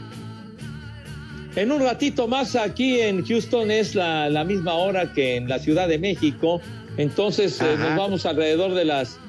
[1.57, 5.57] En un ratito más aquí en Houston es la, la misma hora que en la
[5.57, 6.61] Ciudad de México.
[6.97, 9.19] Entonces eh, nos vamos alrededor de las,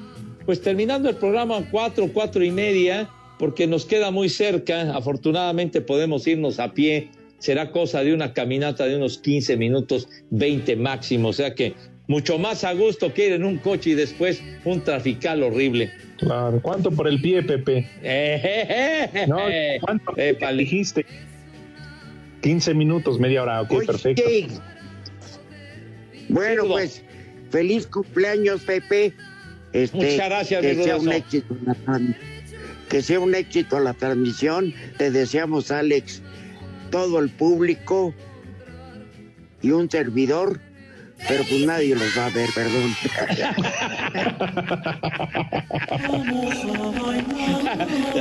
[0.45, 3.09] pues terminando el programa cuatro, cuatro y media,
[3.39, 4.95] porque nos queda muy cerca.
[4.95, 7.09] Afortunadamente podemos irnos a pie.
[7.39, 11.29] Será cosa de una caminata de unos 15 minutos, 20 máximo.
[11.29, 11.73] O sea que
[12.07, 15.91] mucho más a gusto que ir en un coche y después un trafical horrible.
[16.19, 16.59] Claro.
[16.61, 17.87] ¿Cuánto por el pie, Pepe?
[18.03, 19.39] Eh, No,
[19.81, 20.61] ¿cuánto Épale.
[20.61, 21.07] dijiste?
[22.41, 23.61] 15 minutos, media hora.
[23.61, 24.23] Ok, Oye, perfecto.
[26.29, 27.03] Bueno, pues,
[27.49, 29.13] feliz cumpleaños, Pepe.
[29.73, 31.17] Este, Muchas gracias, que mi sea un rudazo.
[31.19, 32.17] éxito la tran-
[32.89, 34.73] que sea un éxito la transmisión.
[34.97, 36.21] Te deseamos, Alex,
[36.91, 38.13] todo el público
[39.61, 40.59] y un servidor,
[41.27, 42.95] pero pues nadie los va a ver, perdón.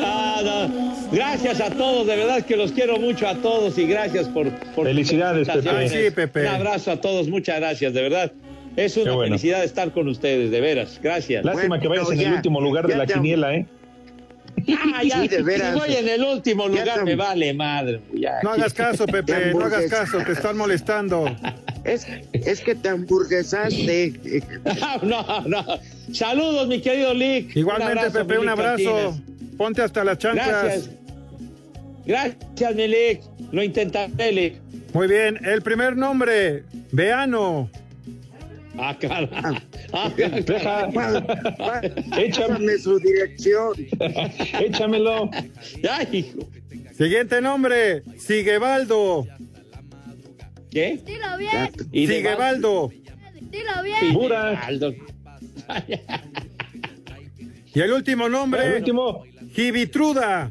[0.01, 0.89] Ah, no.
[1.12, 4.86] Gracias a todos, de verdad que los quiero mucho a todos y gracias por, por
[4.86, 5.49] Felicidades.
[5.49, 5.89] Pepe.
[5.89, 6.41] Sí, Pepe.
[6.43, 8.32] Un abrazo a todos, muchas gracias, de verdad.
[8.76, 9.30] Es una bueno.
[9.30, 11.01] felicidad estar con ustedes, de veras.
[11.03, 11.45] Gracias.
[11.45, 13.66] Lástima Bueno, que vayas en ya, el último lugar de la te- quiniela, ¿eh?
[14.95, 15.75] Ah, ya, Sí, de veras.
[15.75, 18.01] Si voy en el último lugar, me vale madre.
[18.15, 18.39] Ya.
[18.43, 21.27] No hagas caso, Pepe, no hagas caso, te están molestando.
[21.85, 24.43] Es, es que te hamburguesaste.
[25.03, 25.65] no, no.
[26.13, 27.55] Saludos, mi querido Lick.
[27.57, 28.95] Igualmente, Un abrazo, Pepe, un mi Lick abrazo.
[29.11, 29.57] Cantinas.
[29.57, 30.49] Ponte hasta las chanclas.
[30.49, 30.91] Gracias.
[32.07, 33.23] Gracias, Melec.
[33.53, 34.55] Lo intentaré, Melec.
[34.95, 37.71] Muy bien, el primer nombre, Veano.
[38.81, 39.29] Ah, cara.
[39.93, 40.89] Ah, Deja.
[40.89, 41.22] Échame.
[42.16, 43.72] Échame su dirección.
[44.61, 45.31] Échamelo.
[45.91, 46.49] Ay, hijo.
[46.97, 49.26] Siguiente nombre, Siguebaldo.
[50.70, 51.01] ¿Qué?
[51.05, 52.91] Dilo bien, Y de Siguebaldo.
[53.41, 54.16] dilo bien.
[54.62, 54.95] Aldo.
[57.74, 59.24] Y el último El nombre, último.
[59.53, 60.51] Gibitruda.